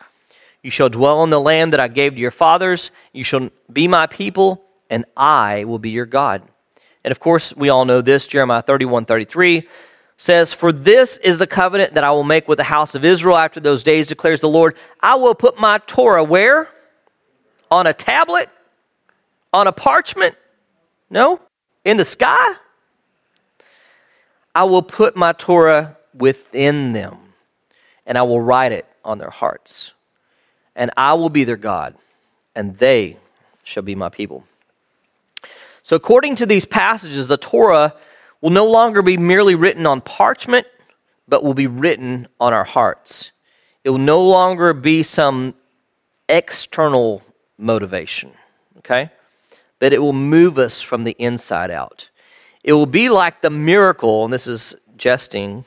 You 0.64 0.72
shall 0.72 0.88
dwell 0.88 1.22
in 1.22 1.30
the 1.30 1.40
land 1.40 1.72
that 1.72 1.78
I 1.78 1.86
gave 1.86 2.14
to 2.14 2.18
your 2.18 2.32
fathers. 2.32 2.90
You 3.12 3.22
shall 3.22 3.50
be 3.72 3.86
my 3.86 4.08
people, 4.08 4.60
and 4.90 5.04
I 5.16 5.62
will 5.62 5.78
be 5.78 5.90
your 5.90 6.04
God. 6.04 6.42
And 7.04 7.12
of 7.12 7.20
course, 7.20 7.54
we 7.54 7.68
all 7.68 7.84
know 7.84 8.00
this 8.00 8.26
Jeremiah 8.26 8.60
31 8.60 9.04
33 9.04 9.68
says, 10.16 10.52
For 10.52 10.72
this 10.72 11.16
is 11.18 11.38
the 11.38 11.46
covenant 11.46 11.94
that 11.94 12.02
I 12.02 12.10
will 12.10 12.24
make 12.24 12.48
with 12.48 12.56
the 12.56 12.64
house 12.64 12.96
of 12.96 13.04
Israel 13.04 13.36
after 13.36 13.60
those 13.60 13.84
days, 13.84 14.08
declares 14.08 14.40
the 14.40 14.48
Lord. 14.48 14.76
I 14.98 15.14
will 15.14 15.36
put 15.36 15.60
my 15.60 15.78
Torah 15.78 16.24
where? 16.24 16.68
On 17.70 17.86
a 17.86 17.92
tablet? 17.92 18.50
On 19.52 19.66
a 19.66 19.72
parchment? 19.72 20.36
No? 21.08 21.40
In 21.84 21.96
the 21.96 22.04
sky? 22.04 22.54
I 24.54 24.64
will 24.64 24.82
put 24.82 25.16
my 25.16 25.32
Torah 25.32 25.96
within 26.14 26.92
them, 26.92 27.16
and 28.06 28.18
I 28.18 28.22
will 28.22 28.40
write 28.40 28.72
it 28.72 28.86
on 29.04 29.18
their 29.18 29.30
hearts. 29.30 29.92
And 30.74 30.90
I 30.96 31.14
will 31.14 31.30
be 31.30 31.44
their 31.44 31.56
God, 31.56 31.94
and 32.54 32.76
they 32.78 33.16
shall 33.64 33.82
be 33.82 33.94
my 33.94 34.08
people. 34.08 34.44
So, 35.82 35.96
according 35.96 36.36
to 36.36 36.46
these 36.46 36.64
passages, 36.64 37.28
the 37.28 37.36
Torah 37.36 37.94
will 38.40 38.50
no 38.50 38.66
longer 38.66 39.02
be 39.02 39.16
merely 39.16 39.54
written 39.54 39.86
on 39.86 40.00
parchment, 40.00 40.66
but 41.28 41.42
will 41.42 41.54
be 41.54 41.66
written 41.66 42.28
on 42.40 42.52
our 42.52 42.64
hearts. 42.64 43.32
It 43.84 43.90
will 43.90 43.98
no 43.98 44.22
longer 44.22 44.72
be 44.74 45.02
some 45.02 45.54
external 46.28 47.22
motivation, 47.58 48.32
okay? 48.78 49.10
But 49.80 49.92
it 49.92 50.00
will 50.00 50.12
move 50.12 50.58
us 50.58 50.80
from 50.80 51.02
the 51.02 51.16
inside 51.18 51.72
out. 51.72 52.08
It 52.62 52.74
will 52.74 52.86
be 52.86 53.08
like 53.08 53.40
the 53.40 53.50
miracle, 53.50 54.24
and 54.24 54.32
this 54.32 54.46
is 54.46 54.76
jesting, 54.96 55.64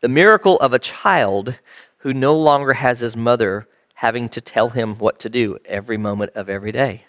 the 0.00 0.08
miracle 0.08 0.58
of 0.60 0.74
a 0.74 0.78
child 0.78 1.54
who 1.98 2.12
no 2.12 2.36
longer 2.36 2.74
has 2.74 3.00
his 3.00 3.16
mother 3.16 3.66
having 3.94 4.28
to 4.28 4.40
tell 4.40 4.68
him 4.68 4.96
what 4.96 5.18
to 5.20 5.30
do 5.30 5.56
every 5.64 5.96
moment 5.96 6.32
of 6.34 6.50
every 6.50 6.72
day. 6.72 7.04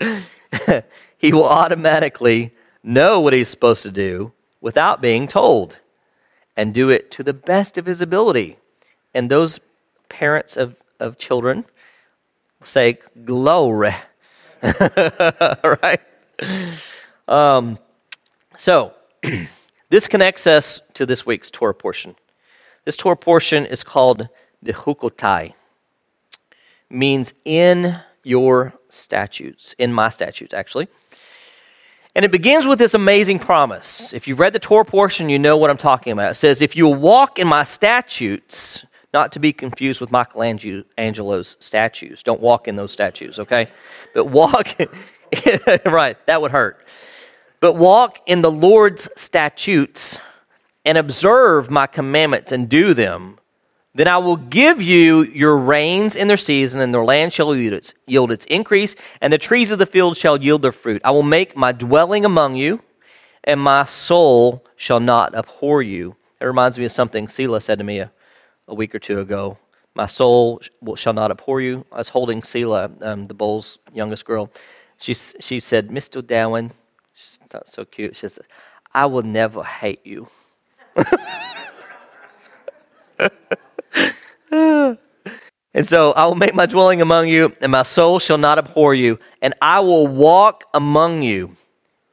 he 1.18 1.32
will 1.32 1.44
automatically 1.44 2.52
know 2.82 3.20
what 3.20 3.34
he's 3.34 3.48
supposed 3.48 3.82
to 3.82 3.90
do 3.90 4.32
without 4.60 5.02
being 5.02 5.26
told 5.26 5.78
and 6.56 6.72
do 6.72 6.88
it 6.88 7.10
to 7.10 7.22
the 7.22 7.34
best 7.34 7.76
of 7.76 7.86
his 7.86 8.00
ability. 8.00 8.56
And 9.12 9.30
those 9.30 9.60
parents 10.08 10.56
of, 10.56 10.76
of 10.98 11.18
children 11.18 11.64
say, 12.62 12.98
Glory. 13.24 13.94
right? 15.82 16.00
Um, 17.28 17.78
so, 18.56 18.94
this 19.88 20.06
connects 20.06 20.46
us 20.46 20.80
to 20.94 21.06
this 21.06 21.24
week's 21.24 21.50
Torah 21.50 21.74
portion. 21.74 22.14
This 22.84 22.96
Torah 22.96 23.16
portion 23.16 23.66
is 23.66 23.84
called 23.84 24.28
the 24.62 24.72
Hukotai, 24.72 25.54
means 26.88 27.32
in 27.44 28.00
your 28.22 28.74
statutes, 28.88 29.74
in 29.78 29.92
my 29.92 30.08
statutes, 30.08 30.52
actually. 30.52 30.88
And 32.14 32.24
it 32.24 32.32
begins 32.32 32.66
with 32.66 32.78
this 32.78 32.94
amazing 32.94 33.38
promise. 33.38 34.12
If 34.12 34.26
you've 34.26 34.40
read 34.40 34.52
the 34.52 34.58
Torah 34.58 34.84
portion, 34.84 35.28
you 35.28 35.38
know 35.38 35.56
what 35.56 35.70
I'm 35.70 35.76
talking 35.76 36.12
about. 36.12 36.32
It 36.32 36.34
says, 36.34 36.60
If 36.60 36.74
you 36.74 36.88
walk 36.88 37.38
in 37.38 37.46
my 37.46 37.64
statutes, 37.64 38.84
not 39.12 39.32
to 39.32 39.38
be 39.40 39.52
confused 39.52 40.00
with 40.00 40.10
Michelangelo's 40.12 41.56
statues. 41.60 42.22
Don't 42.22 42.40
walk 42.40 42.68
in 42.68 42.76
those 42.76 42.92
statues, 42.92 43.38
okay? 43.38 43.68
But 44.14 44.26
walk, 44.26 44.76
right, 45.84 46.16
that 46.26 46.40
would 46.40 46.52
hurt. 46.52 46.86
But 47.60 47.74
walk 47.74 48.20
in 48.26 48.40
the 48.40 48.50
Lord's 48.50 49.08
statutes 49.16 50.18
and 50.84 50.96
observe 50.96 51.70
my 51.70 51.86
commandments 51.86 52.52
and 52.52 52.68
do 52.68 52.94
them, 52.94 53.38
then 53.94 54.06
I 54.06 54.18
will 54.18 54.36
give 54.36 54.80
you 54.80 55.24
your 55.24 55.56
rains 55.56 56.14
in 56.14 56.28
their 56.28 56.36
season, 56.36 56.80
and 56.80 56.94
their 56.94 57.04
land 57.04 57.32
shall 57.32 57.54
yield 57.56 58.30
its, 58.30 58.44
increase, 58.44 58.94
and 59.20 59.32
the 59.32 59.38
trees 59.38 59.72
of 59.72 59.80
the 59.80 59.86
field 59.86 60.16
shall 60.16 60.40
yield 60.40 60.62
their 60.62 60.72
fruit. 60.72 61.02
I 61.04 61.10
will 61.10 61.24
make 61.24 61.56
my 61.56 61.72
dwelling 61.72 62.24
among 62.24 62.54
you, 62.54 62.80
and 63.42 63.60
my 63.60 63.84
soul 63.84 64.64
shall 64.76 65.00
not 65.00 65.34
abhor 65.34 65.82
you. 65.82 66.14
It 66.40 66.44
reminds 66.44 66.78
me 66.78 66.84
of 66.84 66.92
something 66.92 67.26
Selah 67.26 67.60
said 67.60 67.78
to 67.78 67.84
me 67.84 67.98
a, 67.98 68.12
a 68.70 68.74
week 68.74 68.94
or 68.94 68.98
two 68.98 69.18
ago. 69.20 69.58
My 69.94 70.06
soul 70.06 70.62
shall 70.96 71.12
not 71.12 71.30
abhor 71.30 71.60
you. 71.60 71.84
I 71.92 71.98
was 71.98 72.08
holding 72.08 72.42
Selah, 72.42 72.90
um, 73.02 73.24
the 73.24 73.34
bull's 73.34 73.78
youngest 73.92 74.24
girl. 74.24 74.50
She, 74.98 75.12
she 75.14 75.60
said, 75.60 75.88
Mr. 75.88 76.22
Darren, 76.22 76.70
she's 77.14 77.38
not 77.52 77.68
so 77.68 77.84
cute. 77.84 78.16
She 78.16 78.28
said, 78.28 78.46
I 78.94 79.06
will 79.06 79.22
never 79.22 79.64
hate 79.64 80.06
you. 80.06 80.28
and 84.50 84.96
so 85.82 86.12
I 86.12 86.26
will 86.26 86.34
make 86.36 86.54
my 86.54 86.66
dwelling 86.66 87.02
among 87.02 87.28
you, 87.28 87.54
and 87.60 87.72
my 87.72 87.82
soul 87.82 88.18
shall 88.20 88.38
not 88.38 88.58
abhor 88.58 88.94
you, 88.94 89.18
and 89.42 89.54
I 89.60 89.80
will 89.80 90.06
walk 90.06 90.64
among 90.72 91.22
you, 91.22 91.52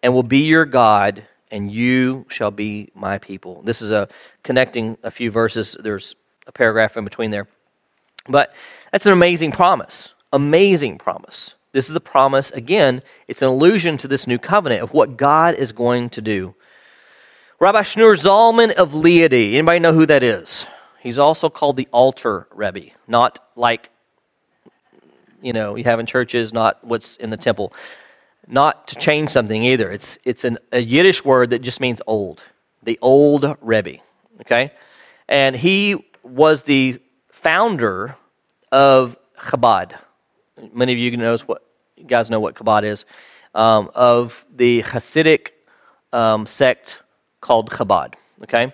and 0.02 0.14
will 0.14 0.24
be 0.24 0.40
your 0.40 0.66
God, 0.66 1.24
and 1.52 1.72
you 1.72 2.26
shall 2.30 2.52
be 2.52 2.90
my 2.96 3.20
people. 3.20 3.62
This 3.64 3.82
is 3.82 3.92
a 3.92 4.10
connecting 4.44 4.98
a 5.04 5.12
few 5.12 5.30
verses. 5.32 5.78
There's 5.80 6.16
a 6.48 6.52
paragraph 6.52 6.98
in 6.98 7.04
between 7.04 7.32
there. 7.32 7.48
But 8.28 8.54
that's 8.92 9.06
an 9.06 9.14
amazing 9.14 9.52
promise. 9.52 10.14
Amazing 10.34 10.98
promise. 10.98 11.56
This 11.72 11.90
is 11.90 11.96
a 11.96 12.02
promise, 12.02 12.50
again, 12.52 13.04
it's 13.28 13.42
an 13.42 13.50
allusion 13.50 13.98
to 13.98 14.08
this 14.08 14.26
new 14.26 14.40
covenant 14.40 14.82
of 14.82 14.94
what 14.94 15.18
God 15.18 15.56
is 15.56 15.72
going 15.72 16.10
to 16.12 16.22
do. 16.22 16.56
Rabbi 17.60 17.82
Shneur 17.82 18.16
Zalman 18.16 18.72
of 18.74 18.94
Liadi. 18.94 19.54
Anybody 19.54 19.80
know 19.80 19.94
who 19.94 20.06
that 20.06 20.24
is? 20.24 20.66
He's 21.00 21.20
also 21.20 21.50
called 21.50 21.78
the 21.78 21.88
alter 21.92 22.48
Rebbe, 22.52 22.92
not 23.08 23.40
like, 23.56 23.90
you 25.42 25.54
know, 25.54 25.76
you 25.76 25.84
have 25.84 26.00
in 26.00 26.06
churches, 26.06 26.54
not 26.54 26.84
what's 26.84 27.18
in 27.18 27.30
the 27.30 27.38
temple. 27.38 27.74
Not 28.48 28.88
to 28.88 28.96
change 28.96 29.30
something 29.30 29.64
either. 29.64 29.92
It's, 29.92 30.18
it's 30.24 30.46
an, 30.46 30.58
a 30.72 30.80
Yiddish 30.80 31.24
word 31.26 31.50
that 31.50 31.62
just 31.62 31.80
means 31.82 32.02
old. 32.08 32.42
The 32.84 32.98
old 33.02 33.58
Rebbe, 33.62 33.98
okay? 34.42 34.72
And 35.28 35.56
he 35.56 36.06
was 36.28 36.64
the 36.64 37.00
founder 37.30 38.16
of 38.72 39.18
Chabad. 39.38 39.98
Many 40.74 40.92
of 40.94 40.98
you 40.98 41.16
knows 41.18 41.48
what, 41.48 41.64
you 41.96 42.06
guys 42.06 42.30
know 42.30 42.40
what 42.40 42.56
Chabad 42.56 42.84
is, 42.84 43.06
um, 43.54 43.90
of 43.96 44.46
the 44.56 44.82
Hasidic 44.84 45.52
um, 46.14 46.46
sect 46.46 47.02
called 47.42 47.70
Chabad, 47.70 48.16
okay? 48.44 48.74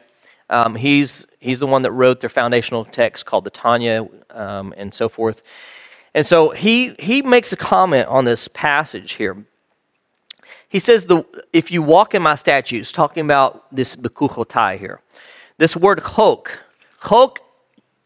Um, 0.49 0.75
he's, 0.75 1.25
he's 1.39 1.59
the 1.59 1.67
one 1.67 1.81
that 1.81 1.91
wrote 1.91 2.19
their 2.19 2.29
foundational 2.29 2.85
text 2.85 3.25
called 3.25 3.43
the 3.43 3.49
Tanya 3.49 4.07
um, 4.31 4.73
and 4.77 4.93
so 4.93 5.09
forth. 5.09 5.43
And 6.13 6.25
so 6.25 6.51
he, 6.51 6.95
he 6.99 7.21
makes 7.21 7.51
a 7.53 7.57
comment 7.57 8.07
on 8.07 8.25
this 8.25 8.47
passage 8.47 9.13
here. 9.13 9.45
He 10.69 10.79
says, 10.79 11.05
the, 11.05 11.23
If 11.53 11.71
you 11.71 11.81
walk 11.81 12.15
in 12.15 12.21
my 12.21 12.35
statutes, 12.35 12.91
talking 12.91 13.25
about 13.25 13.73
this 13.75 13.95
Bechukotai 13.95 14.79
here, 14.79 15.01
this 15.57 15.75
word 15.75 16.01
chok, 16.03 16.59
chok 17.07 17.39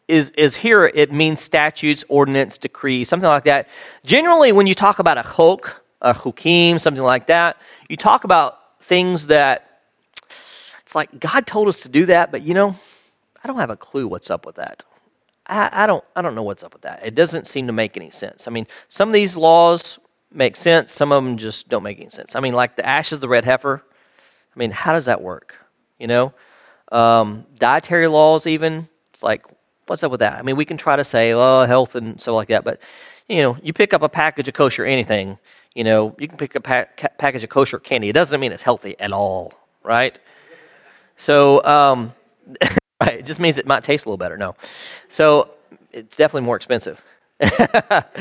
is, 0.08 0.32
is 0.32 0.56
here, 0.56 0.86
it 0.86 1.12
means 1.12 1.42
statutes, 1.42 2.06
ordinance, 2.08 2.58
decree, 2.58 3.04
something 3.04 3.28
like 3.28 3.44
that. 3.44 3.68
Generally, 4.06 4.54
when 4.54 4.68
you 4.68 4.76
talk 4.76 5.00
about 5.00 5.18
a 5.18 5.24
chok, 5.24 5.84
a 6.02 6.14
chukim, 6.14 6.80
something 6.80 7.04
like 7.04 7.28
that, 7.28 7.58
you 7.90 7.98
talk 7.98 8.24
about 8.24 8.80
things 8.82 9.28
that 9.28 9.82
it's 10.82 10.96
like 10.96 11.20
God 11.20 11.46
told 11.46 11.68
us 11.68 11.82
to 11.82 11.90
do 11.90 12.06
that, 12.06 12.32
but 12.32 12.44
you 12.44 12.54
know, 12.54 12.76
I 13.44 13.48
don't 13.48 13.60
have 13.60 13.70
a 13.70 13.78
clue 13.78 14.08
what's 14.08 14.32
up 14.32 14.46
with 14.46 14.56
that. 14.56 14.84
I, 15.48 15.84
I, 15.84 15.88
don't 15.88 16.04
I 16.16 16.22
don't 16.22 16.36
know 16.36 16.44
what's 16.44 16.64
up 16.64 16.74
with 16.74 16.84
that. 16.84 17.06
It 17.06 17.16
doesn't 17.16 17.48
seem 17.48 17.68
to 17.68 17.74
make 17.74 17.98
any 17.98 18.10
sense. 18.12 18.48
I 18.48 18.52
mean, 18.52 18.68
some 18.88 19.10
of 19.10 19.14
these 19.14 19.36
laws 19.36 20.00
make 20.32 20.56
sense, 20.56 20.92
some 20.92 21.12
of 21.12 21.24
them 21.24 21.38
just 21.38 21.68
don't 21.70 21.84
make 21.84 22.00
any 22.00 22.10
sense. 22.10 22.36
I 22.36 22.40
mean, 22.40 22.54
like 22.54 22.76
the 22.76 22.86
ashes 22.86 23.14
of 23.14 23.22
the 23.22 23.30
red 23.30 23.46
heifer. 23.46 23.84
I 24.56 24.60
mean, 24.60 24.72
how 24.72 24.94
does 24.94 25.06
that 25.06 25.22
work? 25.22 25.56
You 26.00 26.08
know? 26.08 26.34
Um, 26.92 27.46
dietary 27.60 28.08
laws 28.08 28.48
even. 28.48 28.88
It's 29.14 29.24
like, 29.24 29.46
what's 29.88 30.04
up 30.04 30.12
with 30.12 30.20
that? 30.20 30.38
I 30.38 30.42
mean, 30.42 30.56
we 30.56 30.66
can 30.66 30.78
try 30.78 30.96
to 30.96 31.04
say, 31.04 31.34
oh, 31.34 31.66
health 31.66 31.96
and 31.96 32.22
stuff 32.22 32.34
like 32.34 32.50
that, 32.50 32.64
but 32.64 32.80
you 33.28 33.42
know, 33.42 33.58
you 33.62 33.74
pick 33.74 33.94
up 33.94 34.02
a 34.02 34.10
package 34.10 34.48
of 34.48 34.54
kosher 34.54 34.86
anything, 34.86 35.38
you 35.76 35.84
know, 35.84 36.16
you 36.18 36.28
can 36.28 36.38
pick 36.38 36.56
a 36.56 36.62
pa- 36.62 36.86
package 37.18 37.44
of 37.44 37.50
kosher 37.50 37.80
candy. 37.80 38.10
It 38.10 38.14
doesn't 38.14 38.40
mean 38.40 38.52
it's 38.52 38.64
healthy 38.64 38.96
at 39.00 39.12
all, 39.12 39.54
right? 39.84 40.18
So, 41.18 41.64
um, 41.66 42.14
right, 43.02 43.20
it 43.20 43.26
just 43.26 43.40
means 43.40 43.58
it 43.58 43.68
might 43.68 43.84
taste 43.84 44.06
a 44.06 44.10
little 44.10 44.18
better. 44.18 44.38
No. 44.38 44.56
So, 45.10 45.52
it's 45.92 46.16
definitely 46.16 46.46
more 46.46 46.56
expensive. 46.56 47.04
but 47.40 48.14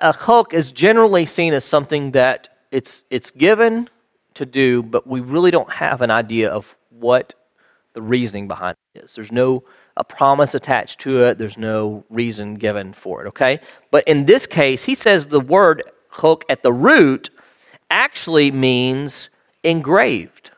a 0.00 0.14
chok 0.24 0.54
is 0.54 0.70
generally 0.70 1.26
seen 1.26 1.54
as 1.54 1.64
something 1.64 2.12
that 2.12 2.48
it's, 2.70 3.04
it's 3.10 3.30
given 3.30 3.88
to 4.34 4.46
do, 4.46 4.82
but 4.82 5.06
we 5.06 5.20
really 5.20 5.50
don't 5.50 5.70
have 5.70 6.02
an 6.02 6.10
idea 6.10 6.50
of 6.50 6.76
what 6.90 7.34
the 7.94 8.02
reasoning 8.02 8.48
behind 8.48 8.76
it 8.94 9.04
is. 9.04 9.14
There's 9.14 9.32
no 9.32 9.64
a 9.96 10.04
promise 10.04 10.54
attached 10.54 11.00
to 11.00 11.24
it. 11.24 11.38
There's 11.38 11.58
no 11.58 12.04
reason 12.08 12.54
given 12.54 12.92
for 12.92 13.24
it, 13.24 13.28
okay? 13.28 13.60
But 13.90 14.04
in 14.08 14.26
this 14.26 14.46
case, 14.46 14.84
he 14.84 14.94
says 14.94 15.26
the 15.26 15.40
word 15.40 15.82
chok 16.18 16.44
at 16.48 16.62
the 16.62 16.72
root 16.72 17.30
actually 17.90 18.50
means 18.50 19.28
engraved. 19.62 20.50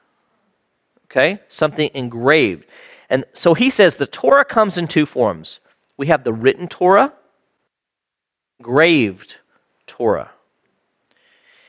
Okay? 1.06 1.40
Something 1.48 1.90
engraved. 1.94 2.66
And 3.10 3.24
so 3.32 3.54
he 3.54 3.70
says 3.70 3.96
the 3.96 4.06
Torah 4.06 4.44
comes 4.44 4.78
in 4.78 4.88
two 4.88 5.06
forms. 5.06 5.60
We 5.96 6.06
have 6.08 6.24
the 6.24 6.32
written 6.32 6.66
Torah, 6.66 7.12
engraved 8.58 9.36
Torah. 9.86 10.30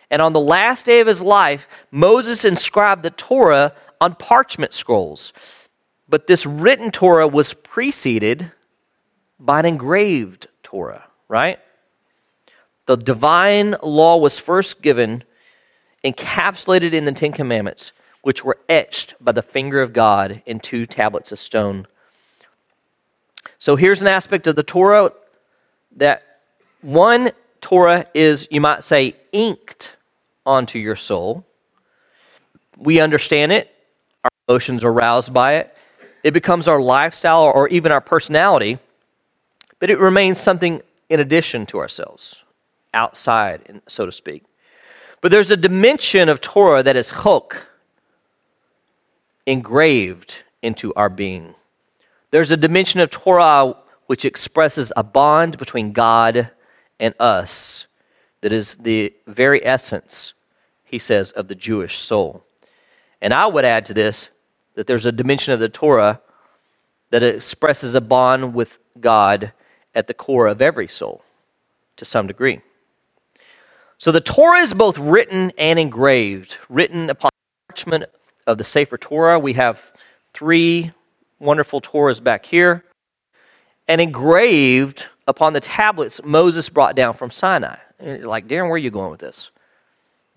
And 0.09 0.21
on 0.21 0.33
the 0.33 0.39
last 0.39 0.85
day 0.85 0.99
of 0.99 1.07
his 1.07 1.21
life, 1.21 1.67
Moses 1.91 2.45
inscribed 2.45 3.03
the 3.03 3.09
Torah 3.11 3.73
on 4.01 4.15
parchment 4.15 4.73
scrolls. 4.73 5.33
But 6.07 6.27
this 6.27 6.45
written 6.45 6.91
Torah 6.91 7.27
was 7.27 7.53
preceded 7.53 8.51
by 9.39 9.59
an 9.59 9.65
engraved 9.65 10.47
Torah, 10.63 11.05
right? 11.27 11.59
The 12.85 12.95
divine 12.95 13.75
law 13.81 14.17
was 14.17 14.37
first 14.37 14.81
given, 14.81 15.23
encapsulated 16.03 16.93
in 16.93 17.05
the 17.05 17.11
Ten 17.11 17.31
Commandments, 17.31 17.91
which 18.21 18.43
were 18.43 18.57
etched 18.69 19.15
by 19.19 19.31
the 19.31 19.41
finger 19.41 19.81
of 19.81 19.93
God 19.93 20.41
in 20.45 20.59
two 20.59 20.85
tablets 20.85 21.31
of 21.31 21.39
stone. 21.39 21.87
So 23.57 23.75
here's 23.75 24.01
an 24.01 24.07
aspect 24.07 24.47
of 24.47 24.55
the 24.55 24.63
Torah 24.63 25.11
that 25.97 26.23
one 26.81 27.31
Torah 27.61 28.05
is, 28.13 28.47
you 28.51 28.61
might 28.61 28.83
say, 28.83 29.15
inked 29.31 29.95
onto 30.45 30.77
your 30.77 30.95
soul. 30.95 31.43
We 32.77 32.99
understand 32.99 33.51
it, 33.51 33.73
our 34.23 34.29
emotions 34.47 34.83
are 34.83 34.91
aroused 34.91 35.33
by 35.33 35.55
it, 35.55 35.74
it 36.25 36.33
becomes 36.33 36.67
our 36.67 36.81
lifestyle 36.81 37.43
or 37.43 37.67
even 37.67 37.91
our 37.91 38.01
personality, 38.01 38.79
but 39.77 39.91
it 39.91 39.99
remains 39.99 40.39
something 40.39 40.81
in 41.07 41.19
addition 41.19 41.67
to 41.67 41.77
ourselves, 41.77 42.41
outside, 42.95 43.79
so 43.85 44.07
to 44.07 44.11
speak. 44.11 44.43
But 45.21 45.29
there's 45.29 45.51
a 45.51 45.57
dimension 45.57 46.27
of 46.27 46.41
Torah 46.41 46.81
that 46.81 46.95
is 46.95 47.11
chok, 47.11 47.67
engraved 49.45 50.37
into 50.63 50.91
our 50.95 51.09
being. 51.09 51.53
There's 52.31 52.49
a 52.49 52.57
dimension 52.57 53.01
of 53.01 53.11
Torah 53.11 53.75
which 54.07 54.25
expresses 54.25 54.91
a 54.97 55.03
bond 55.03 55.59
between 55.59 55.91
God 55.91 56.49
and 56.99 57.13
us 57.19 57.85
that 58.41 58.51
is 58.51 58.77
the 58.77 59.13
very 59.27 59.63
essence, 59.63 60.33
he 60.85 60.97
says, 60.97 61.33
of 61.33 61.49
the 61.49 61.55
Jewish 61.55 61.99
soul. 61.99 62.43
And 63.21 63.31
I 63.31 63.45
would 63.45 63.63
add 63.63 63.85
to 63.85 63.93
this 63.93 64.29
that 64.75 64.87
there's 64.87 65.05
a 65.05 65.11
dimension 65.11 65.53
of 65.53 65.59
the 65.59 65.69
Torah 65.69 66.21
that 67.11 67.23
expresses 67.23 67.95
a 67.95 68.01
bond 68.01 68.53
with 68.53 68.77
God 68.99 69.51
at 69.93 70.07
the 70.07 70.13
core 70.13 70.47
of 70.47 70.61
every 70.61 70.87
soul 70.87 71.23
to 71.97 72.05
some 72.05 72.27
degree. 72.27 72.61
So 73.97 74.11
the 74.11 74.21
Torah 74.21 74.59
is 74.59 74.73
both 74.73 74.97
written 74.97 75.51
and 75.57 75.79
engraved, 75.79 76.57
written 76.69 77.09
upon 77.09 77.31
parchment 77.69 78.05
of 78.45 78.57
the 78.57 78.63
Sefer 78.63 78.97
Torah. 78.97 79.39
We 79.39 79.53
have 79.53 79.93
three 80.33 80.91
wonderful 81.39 81.81
Torahs 81.81 82.21
back 82.21 82.45
here, 82.45 82.83
and 83.87 84.01
engraved 84.01 85.05
upon 85.27 85.53
the 85.53 85.59
tablets 85.59 86.19
Moses 86.23 86.69
brought 86.69 86.95
down 86.95 87.13
from 87.13 87.31
Sinai. 87.31 87.77
like, 87.99 88.47
Darren, 88.47 88.63
where 88.63 88.73
are 88.73 88.77
you 88.77 88.91
going 88.91 89.11
with 89.11 89.19
this? 89.19 89.51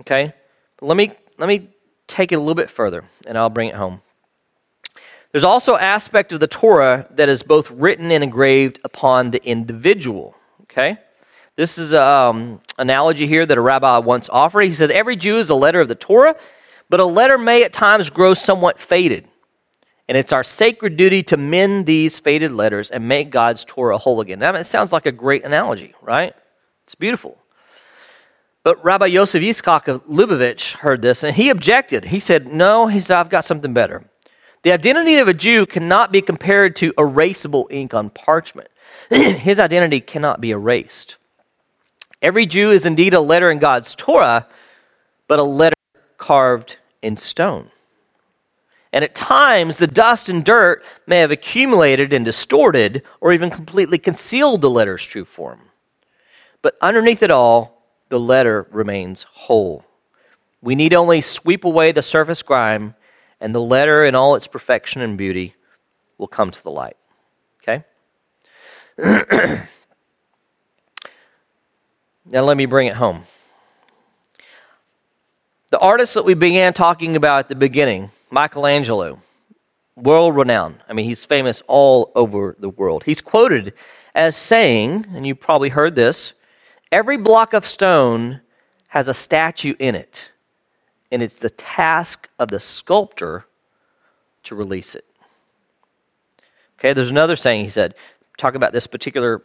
Okay, 0.01 0.33
let 0.81 0.96
me 0.96 1.11
let 1.38 1.48
me 1.48 1.68
take 2.07 2.31
it 2.31 2.37
a 2.37 2.38
little 2.38 2.55
bit 2.55 2.70
further, 2.70 3.05
and 3.27 3.37
I'll 3.37 3.51
bring 3.51 3.68
it 3.68 3.74
home. 3.74 4.01
There's 5.38 5.44
also 5.44 5.77
aspect 5.77 6.33
of 6.33 6.40
the 6.40 6.48
Torah 6.48 7.07
that 7.11 7.29
is 7.29 7.44
both 7.44 7.70
written 7.70 8.11
and 8.11 8.24
engraved 8.24 8.81
upon 8.83 9.31
the 9.31 9.40
individual. 9.46 10.35
Okay, 10.62 10.98
this 11.55 11.79
is 11.79 11.92
an 11.92 12.03
um, 12.03 12.61
analogy 12.77 13.29
here 13.29 13.46
that 13.46 13.57
a 13.57 13.61
rabbi 13.61 13.98
once 13.98 14.29
offered. 14.31 14.62
He 14.62 14.72
said 14.72 14.90
every 14.90 15.14
Jew 15.14 15.37
is 15.37 15.48
a 15.48 15.55
letter 15.55 15.81
of 15.81 15.87
the 15.87 15.94
Torah, 15.94 16.35
but 16.88 16.98
a 16.98 17.05
letter 17.05 17.38
may 17.38 17.62
at 17.62 17.72
times 17.72 18.11
grow 18.11 18.35
somewhat 18.35 18.81
faded. 18.81 19.29
And 20.09 20.18
it's 20.18 20.33
our 20.33 20.42
sacred 20.42 20.96
duty 20.96 21.22
to 21.22 21.37
mend 21.37 21.87
these 21.87 22.18
faded 22.18 22.51
letters 22.51 22.90
and 22.90 23.07
make 23.07 23.31
God's 23.31 23.64
Torah 23.64 23.96
whole 23.96 24.20
again. 24.20 24.40
Now, 24.40 24.57
it 24.57 24.64
sounds 24.64 24.92
like 24.92 25.07
a 25.07 25.12
great 25.12 25.44
analogy, 25.44 25.94
right? 26.03 26.35
It's 26.83 26.96
beautiful. 26.96 27.38
But 28.64 28.85
Rabbi 28.85 29.07
Yosef 29.07 29.40
Yitzchak 29.40 29.87
of 29.87 30.05
Lubavitch 30.09 30.72
heard 30.72 31.01
this 31.01 31.22
and 31.22 31.37
he 31.37 31.48
objected. 31.48 32.07
He 32.07 32.18
said, 32.18 32.53
No, 32.53 32.88
he 32.88 32.98
said, 32.98 33.18
I've 33.18 33.31
got 33.31 33.44
something 33.44 33.72
better. 33.72 34.05
The 34.62 34.73
identity 34.73 35.18
of 35.18 35.29
a 35.29 35.35
Jew 35.35 35.66
cannot 35.66 36.12
be 36.12 36.21
compared 36.21 36.77
to 36.77 36.92
erasable 36.94 37.66
ink 37.71 37.94
on 37.94 38.11
parchment. 38.11 38.68
His 39.11 39.61
identity 39.61 40.01
cannot 40.01 40.40
be 40.40 40.51
erased. 40.51 41.16
Every 42.21 42.47
Jew 42.47 42.71
is 42.73 42.85
indeed 42.85 43.14
a 43.14 43.21
letter 43.21 43.51
in 43.51 43.59
God's 43.59 43.94
Torah, 43.94 44.47
but 45.29 45.38
a 45.38 45.44
letter 45.44 45.77
carved 46.16 46.77
in 47.03 47.16
stone. 47.16 47.71
And 48.92 49.05
at 49.05 49.14
times, 49.14 49.77
the 49.77 49.87
dust 49.87 50.29
and 50.29 50.44
dirt 50.44 50.83
may 51.07 51.18
have 51.18 51.31
accumulated 51.31 52.12
and 52.12 52.25
distorted 52.25 53.03
or 53.21 53.33
even 53.33 53.51
completely 53.51 53.99
concealed 53.99 54.62
the 54.62 54.71
letter's 54.71 55.05
true 55.05 55.25
form. 55.25 55.61
But 56.62 56.77
underneath 56.81 57.23
it 57.23 57.31
all, 57.31 57.83
the 58.09 58.18
letter 58.18 58.66
remains 58.71 59.27
whole. 59.31 59.85
We 60.62 60.75
need 60.75 60.94
only 60.94 61.21
sweep 61.21 61.64
away 61.64 61.92
the 61.92 62.03
surface 62.03 62.42
grime, 62.42 62.94
and 63.40 63.55
the 63.55 63.61
letter, 63.61 64.05
in 64.05 64.14
all 64.14 64.35
its 64.35 64.46
perfection 64.46 65.03
and 65.03 65.16
beauty, 65.16 65.55
will 66.18 66.29
come 66.29 66.51
to 66.51 66.62
the 66.62 66.70
light. 66.70 66.96
Okay? 67.62 67.85
now, 72.24 72.42
let 72.42 72.57
me 72.57 72.66
bring 72.66 72.88
it 72.88 72.94
home. 72.94 73.22
The 75.70 75.79
artist 75.79 76.14
that 76.14 76.24
we 76.24 76.35
began 76.35 76.72
talking 76.72 77.14
about 77.14 77.40
at 77.40 77.48
the 77.48 77.55
beginning, 77.55 78.11
Michelangelo, 78.31 79.20
world 79.96 80.37
renowned. 80.37 80.79
I 80.88 80.92
mean, 80.92 81.05
he's 81.07 81.24
famous 81.24 81.62
all 81.66 82.12
over 82.14 82.57
the 82.59 82.70
world. 82.70 83.05
He's 83.05 83.20
quoted 83.20 83.74
as 84.14 84.37
saying, 84.37 85.07
and 85.14 85.27
you 85.27 85.35
probably 85.35 85.68
heard 85.68 85.94
this 85.94 86.33
every 86.90 87.18
block 87.18 87.53
of 87.53 87.66
stone 87.66 88.40
has 88.88 89.09
a 89.09 89.14
statue 89.14 89.74
in 89.79 89.94
it, 89.94 90.31
and 91.11 91.23
it's 91.23 91.38
the 91.38 91.51
task 91.51 92.29
of 92.38 92.49
the 92.49 92.61
sculptor 92.61 93.47
to 94.44 94.55
release 94.55 94.94
it. 94.94 95.05
Okay, 96.79 96.92
there's 96.92 97.11
another 97.11 97.37
saying 97.37 97.64
he 97.64 97.71
said, 97.71 97.94
talking 98.37 98.57
about 98.57 98.73
this 98.73 98.87
particular 98.87 99.42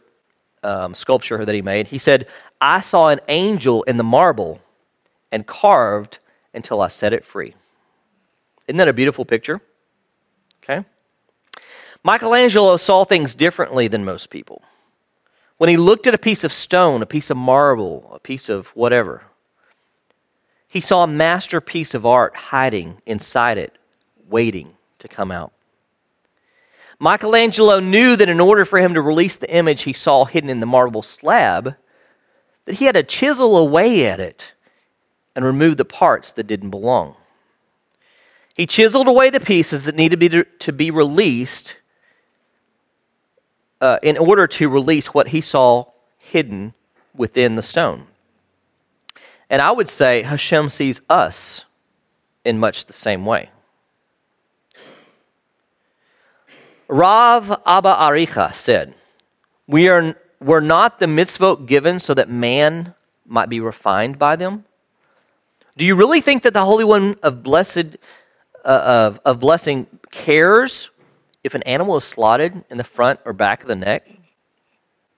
um, 0.62 0.94
sculpture 0.94 1.44
that 1.44 1.54
he 1.54 1.62
made. 1.62 1.88
He 1.88 1.98
said, 1.98 2.28
I 2.60 2.80
saw 2.80 3.08
an 3.08 3.20
angel 3.28 3.82
in 3.84 3.96
the 3.96 4.04
marble 4.04 4.60
and 5.32 5.46
carved 5.46 6.20
until 6.54 6.80
I 6.80 6.88
set 6.88 7.12
it 7.12 7.24
free. 7.24 7.54
Isn't 8.66 8.78
that 8.78 8.88
a 8.88 8.92
beautiful 8.92 9.24
picture? 9.24 9.60
Okay. 10.62 10.84
Michelangelo 12.02 12.76
saw 12.76 13.04
things 13.04 13.34
differently 13.34 13.88
than 13.88 14.04
most 14.04 14.30
people. 14.30 14.62
When 15.58 15.70
he 15.70 15.76
looked 15.76 16.06
at 16.06 16.14
a 16.14 16.18
piece 16.18 16.44
of 16.44 16.52
stone, 16.52 17.02
a 17.02 17.06
piece 17.06 17.30
of 17.30 17.36
marble, 17.36 18.10
a 18.12 18.18
piece 18.18 18.48
of 18.48 18.68
whatever, 18.68 19.22
he 20.74 20.80
saw 20.80 21.04
a 21.04 21.06
masterpiece 21.06 21.94
of 21.94 22.04
art 22.04 22.34
hiding 22.34 23.00
inside 23.06 23.58
it, 23.58 23.78
waiting 24.28 24.74
to 24.98 25.06
come 25.06 25.30
out. 25.30 25.52
Michelangelo 26.98 27.78
knew 27.78 28.16
that 28.16 28.28
in 28.28 28.40
order 28.40 28.64
for 28.64 28.80
him 28.80 28.94
to 28.94 29.00
release 29.00 29.36
the 29.36 29.48
image 29.48 29.82
he 29.82 29.92
saw 29.92 30.24
hidden 30.24 30.50
in 30.50 30.58
the 30.58 30.66
marble 30.66 31.00
slab, 31.00 31.76
that 32.64 32.74
he 32.74 32.86
had 32.86 32.96
to 32.96 33.04
chisel 33.04 33.56
away 33.56 34.04
at 34.04 34.18
it 34.18 34.52
and 35.36 35.44
remove 35.44 35.76
the 35.76 35.84
parts 35.84 36.32
that 36.32 36.48
didn't 36.48 36.70
belong. 36.70 37.14
He 38.56 38.66
chiseled 38.66 39.06
away 39.06 39.30
the 39.30 39.38
pieces 39.38 39.84
that 39.84 39.94
needed 39.94 40.18
to 40.18 40.28
be, 40.28 40.44
to 40.58 40.72
be 40.72 40.90
released 40.90 41.76
uh, 43.80 44.00
in 44.02 44.18
order 44.18 44.48
to 44.48 44.68
release 44.68 45.14
what 45.14 45.28
he 45.28 45.40
saw 45.40 45.84
hidden 46.18 46.74
within 47.14 47.54
the 47.54 47.62
stone. 47.62 48.08
And 49.50 49.60
I 49.60 49.70
would 49.70 49.88
say 49.88 50.22
Hashem 50.22 50.70
sees 50.70 51.00
us 51.08 51.64
in 52.44 52.58
much 52.58 52.86
the 52.86 52.92
same 52.92 53.24
way. 53.24 53.50
Rav 56.88 57.50
Abba 57.66 57.94
Aricha 57.94 58.52
said, 58.52 58.94
we 59.66 59.88
are, 59.88 60.14
We're 60.40 60.60
not 60.60 60.98
the 60.98 61.06
mitzvot 61.06 61.66
given 61.66 61.98
so 61.98 62.14
that 62.14 62.28
man 62.28 62.94
might 63.26 63.48
be 63.48 63.60
refined 63.60 64.18
by 64.18 64.36
them, 64.36 64.64
do 65.76 65.84
you 65.84 65.96
really 65.96 66.20
think 66.20 66.44
that 66.44 66.52
the 66.52 66.64
Holy 66.64 66.84
One 66.84 67.16
of 67.22 67.42
blessed 67.42 67.96
uh, 68.64 68.68
of, 68.68 69.20
of 69.24 69.40
blessing 69.40 69.86
cares 70.12 70.90
if 71.42 71.54
an 71.54 71.62
animal 71.64 71.96
is 71.96 72.04
slaughtered 72.04 72.64
in 72.70 72.78
the 72.78 72.84
front 72.84 73.18
or 73.24 73.32
back 73.32 73.62
of 73.62 73.68
the 73.68 73.74
neck? 73.74 74.08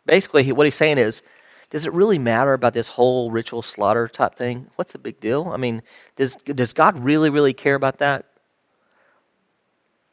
Basically, 0.06 0.50
what 0.52 0.66
he's 0.66 0.74
saying 0.74 0.98
is, 0.98 1.20
does 1.70 1.86
it 1.86 1.92
really 1.92 2.18
matter 2.18 2.52
about 2.52 2.74
this 2.74 2.88
whole 2.88 3.30
ritual 3.30 3.62
slaughter 3.62 4.08
type 4.08 4.34
thing? 4.34 4.70
What's 4.76 4.92
the 4.92 4.98
big 4.98 5.20
deal? 5.20 5.50
I 5.52 5.56
mean, 5.56 5.82
does, 6.14 6.36
does 6.36 6.72
God 6.72 6.98
really, 6.98 7.30
really 7.30 7.52
care 7.52 7.74
about 7.74 7.98
that? 7.98 8.26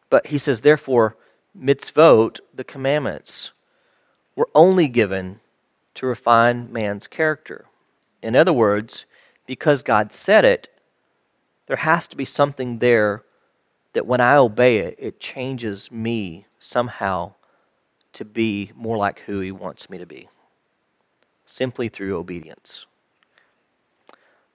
But 0.10 0.28
he 0.28 0.38
says, 0.38 0.62
therefore, 0.62 1.16
mitzvot, 1.58 2.40
the 2.54 2.64
commandments, 2.64 3.52
were 4.36 4.50
only 4.56 4.88
given 4.88 5.40
to 5.96 6.08
refine 6.08 6.72
man's 6.72 7.08
character. 7.08 7.66
In 8.22 8.36
other 8.36 8.54
words, 8.54 9.06
because 9.46 9.84
God 9.84 10.12
said 10.12 10.46
it, 10.46 10.70
there 11.68 11.78
has 11.78 12.08
to 12.08 12.18
be 12.18 12.26
something 12.26 12.80
there 12.80 13.24
that 13.94 14.08
when 14.08 14.22
I 14.22 14.36
obey 14.36 14.80
it, 14.80 14.96
it 14.98 15.20
changes 15.20 15.92
me 15.92 16.48
somehow 16.58 17.34
to 18.14 18.26
be 18.26 18.72
more 18.76 18.98
like 18.98 19.20
who 19.22 19.40
He 19.40 19.52
wants 19.52 19.90
me 19.90 19.98
to 19.98 20.06
be, 20.06 20.28
simply 21.46 21.90
through 21.90 22.18
obedience. 22.18 22.86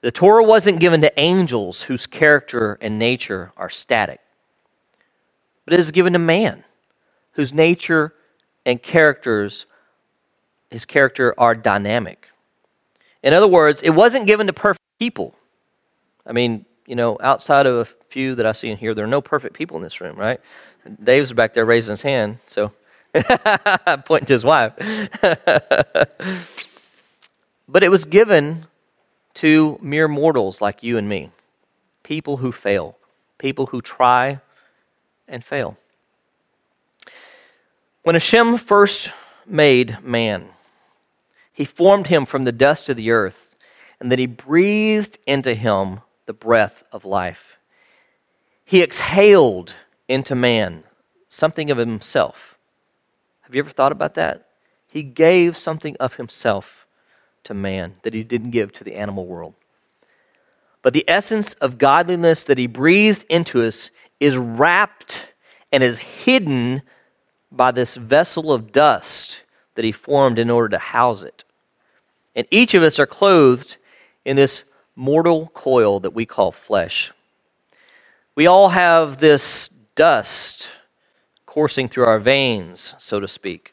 The 0.00 0.12
Torah 0.12 0.44
wasn't 0.44 0.80
given 0.80 1.00
to 1.00 1.20
angels 1.20 1.82
whose 1.82 2.06
character 2.06 2.78
and 2.80 2.98
nature 2.98 3.52
are 3.56 3.70
static, 3.70 4.20
but 5.64 5.74
it 5.74 5.80
is 5.80 5.90
given 5.90 6.12
to 6.12 6.18
man 6.18 6.64
whose 7.32 7.52
nature 7.52 8.14
and 8.64 8.82
characters, 8.82 9.66
his 10.70 10.84
character, 10.84 11.34
are 11.38 11.54
dynamic. 11.54 12.28
In 13.22 13.32
other 13.32 13.48
words, 13.48 13.82
it 13.82 13.90
wasn't 13.90 14.26
given 14.26 14.46
to 14.46 14.52
perfect 14.52 14.80
people. 14.98 15.34
I 16.26 16.32
mean, 16.32 16.64
you 16.86 16.94
know, 16.94 17.16
outside 17.20 17.66
of 17.66 17.76
a 17.76 17.84
few 17.84 18.34
that 18.36 18.46
I 18.46 18.52
see 18.52 18.70
in 18.70 18.76
here, 18.76 18.94
there 18.94 19.04
are 19.04 19.08
no 19.08 19.20
perfect 19.20 19.54
people 19.54 19.76
in 19.76 19.82
this 19.82 20.00
room, 20.00 20.16
right? 20.16 20.40
Dave's 21.02 21.32
back 21.32 21.54
there 21.54 21.64
raising 21.64 21.92
his 21.92 22.02
hand, 22.02 22.38
so 22.46 22.72
pointing 24.04 24.26
to 24.26 24.32
his 24.32 24.44
wife. 24.44 24.74
but 27.68 27.84
it 27.84 27.90
was 27.90 28.06
given 28.06 28.66
to 29.34 29.78
mere 29.82 30.08
mortals 30.08 30.60
like 30.60 30.82
you 30.82 30.96
and 30.96 31.08
me, 31.08 31.28
people 32.02 32.38
who 32.38 32.50
fail, 32.50 32.96
people 33.36 33.66
who 33.66 33.82
try 33.82 34.40
and 35.28 35.44
fail. 35.44 35.76
When 38.02 38.14
Hashem 38.14 38.56
first 38.56 39.10
made 39.46 40.02
man, 40.02 40.48
he 41.52 41.64
formed 41.64 42.06
him 42.06 42.24
from 42.24 42.44
the 42.44 42.52
dust 42.52 42.88
of 42.88 42.96
the 42.96 43.10
earth, 43.10 43.54
and 44.00 44.10
then 44.10 44.18
he 44.18 44.26
breathed 44.26 45.18
into 45.26 45.54
him 45.54 46.00
the 46.26 46.32
breath 46.32 46.84
of 46.90 47.04
life. 47.04 47.58
He 48.64 48.82
exhaled 48.82 49.74
into 50.08 50.34
man 50.34 50.84
something 51.28 51.70
of 51.70 51.76
himself. 51.76 52.58
Have 53.42 53.54
you 53.54 53.60
ever 53.60 53.70
thought 53.70 53.92
about 53.92 54.14
that? 54.14 54.46
He 54.90 55.02
gave 55.02 55.56
something 55.56 55.96
of 56.00 56.16
himself 56.16 56.86
to 57.48 57.54
man 57.54 57.94
that 58.02 58.12
he 58.12 58.22
didn't 58.22 58.50
give 58.50 58.72
to 58.74 58.84
the 58.84 58.94
animal 58.94 59.26
world. 59.26 59.54
But 60.82 60.92
the 60.92 61.04
essence 61.08 61.54
of 61.54 61.78
godliness 61.78 62.44
that 62.44 62.58
he 62.58 62.66
breathed 62.66 63.24
into 63.30 63.62
us 63.62 63.90
is 64.20 64.36
wrapped 64.36 65.32
and 65.72 65.82
is 65.82 65.98
hidden 65.98 66.82
by 67.50 67.70
this 67.70 67.94
vessel 67.94 68.52
of 68.52 68.70
dust 68.70 69.40
that 69.74 69.84
he 69.84 69.92
formed 69.92 70.38
in 70.38 70.50
order 70.50 70.68
to 70.68 70.78
house 70.78 71.22
it. 71.22 71.44
And 72.36 72.46
each 72.50 72.74
of 72.74 72.82
us 72.82 72.98
are 72.98 73.06
clothed 73.06 73.78
in 74.26 74.36
this 74.36 74.62
mortal 74.94 75.50
coil 75.54 76.00
that 76.00 76.12
we 76.12 76.26
call 76.26 76.52
flesh. 76.52 77.12
We 78.34 78.46
all 78.46 78.68
have 78.68 79.18
this 79.18 79.70
dust 79.94 80.70
coursing 81.46 81.88
through 81.88 82.04
our 82.04 82.18
veins, 82.18 82.94
so 82.98 83.20
to 83.20 83.26
speak. 83.26 83.72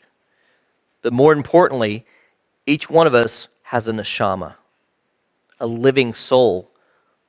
But 1.02 1.12
more 1.12 1.34
importantly, 1.34 2.06
each 2.66 2.90
one 2.90 3.06
of 3.06 3.14
us 3.14 3.50
has 3.66 3.88
a 3.88 3.92
neshama, 3.92 4.54
a 5.60 5.66
living 5.66 6.14
soul 6.14 6.70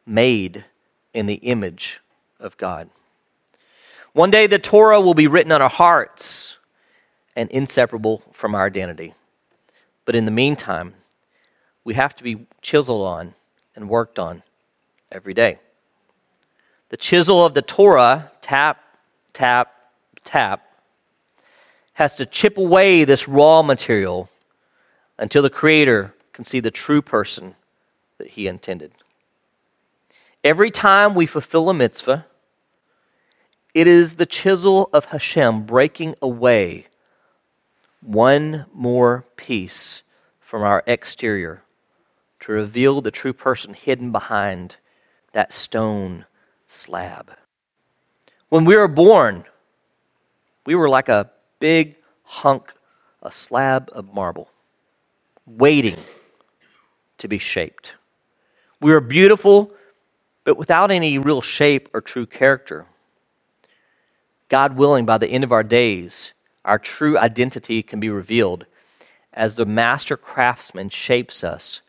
made 0.05 0.67
in 1.15 1.25
the 1.25 1.37
image 1.37 1.99
of 2.39 2.59
God. 2.59 2.91
One 4.13 4.31
day 4.31 4.47
the 4.47 4.59
Torah 4.59 5.01
will 5.01 5.15
be 5.15 5.29
written 5.29 5.51
on 5.51 5.63
our 5.63 5.71
hearts 5.71 6.59
and 7.35 7.51
inseparable 7.51 8.23
from 8.33 8.55
our 8.55 8.67
identity. 8.67 9.15
But 10.05 10.15
in 10.15 10.27
the 10.27 10.31
meantime, 10.31 10.93
we 11.85 11.95
have 11.95 12.15
to 12.17 12.23
be 12.23 12.47
chiseled 12.61 13.07
on 13.07 13.33
and 13.75 13.89
worked 13.89 14.19
on 14.19 14.43
every 15.11 15.33
day. 15.33 15.59
The 16.91 16.99
chisel 16.99 17.47
of 17.47 17.55
the 17.55 17.63
Torah, 17.63 18.31
tap, 18.43 18.83
tap, 19.33 19.75
tap, 20.23 20.67
has 21.95 22.17
to 22.17 22.27
chip 22.27 22.59
away 22.59 23.05
this 23.05 23.27
raw 23.27 23.63
material 23.63 24.29
until 25.19 25.41
the 25.41 25.49
Creator 25.49 26.13
can 26.37 26.45
see 26.45 26.61
the 26.61 26.71
true 26.71 27.01
person 27.01 27.55
that 28.19 28.29
He 28.29 28.47
intended. 28.47 28.93
Every 30.45 30.71
time 30.71 31.15
we 31.15 31.25
fulfill 31.25 31.71
a 31.71 31.75
mitzvah, 31.75 32.27
it 33.73 33.87
is 33.87 34.17
the 34.17 34.27
chisel 34.27 34.91
of 34.93 35.07
Hashem 35.07 35.63
breaking 35.63 36.15
away 36.21 36.89
one 38.03 38.67
more 38.75 39.25
piece 39.37 40.03
from 40.39 40.63
our 40.63 40.85
exterior 40.87 41.63
to 42.41 42.53
reveal 42.53 43.01
the 43.01 43.11
true 43.11 43.33
person 43.33 43.73
hidden 43.73 44.13
behind 44.13 44.77
that 45.33 45.55
stone 45.55 46.27
slab. 46.67 47.33
When 48.51 48.67
we 48.67 48.77
were 48.77 48.89
born, 48.89 49.45
we 50.67 50.75
were 50.75 50.91
like 50.91 51.09
a 51.09 51.31
big 51.61 51.97
hunk, 52.25 52.75
a 53.23 53.33
slab 53.33 53.89
of 53.93 54.13
marble, 54.13 54.51
waiting 55.47 55.97
to 57.19 57.29
be 57.29 57.39
shaped. 57.39 57.95
We 58.81 58.93
are 58.93 59.01
beautiful, 59.01 59.73
but 60.45 60.57
without 60.57 60.91
any 60.91 61.19
real 61.19 61.41
shape 61.41 61.89
or 61.95 62.01
true 62.01 62.27
character. 62.27 62.87
God 64.49 64.77
willing, 64.77 65.07
by 65.07 65.19
the 65.19 65.29
end 65.29 65.45
of 65.45 65.53
our 65.53 65.65
days, 65.65 66.33
our 66.65 66.79
true 66.79 67.19
identity 67.19 67.83
can 67.83 68.01
be 68.01 68.11
revealed 68.11 68.67
as 69.33 69.55
the 69.55 69.67
master 69.67 70.17
craftsman 70.17 70.89
shapes 70.89 71.43
us 71.43 71.81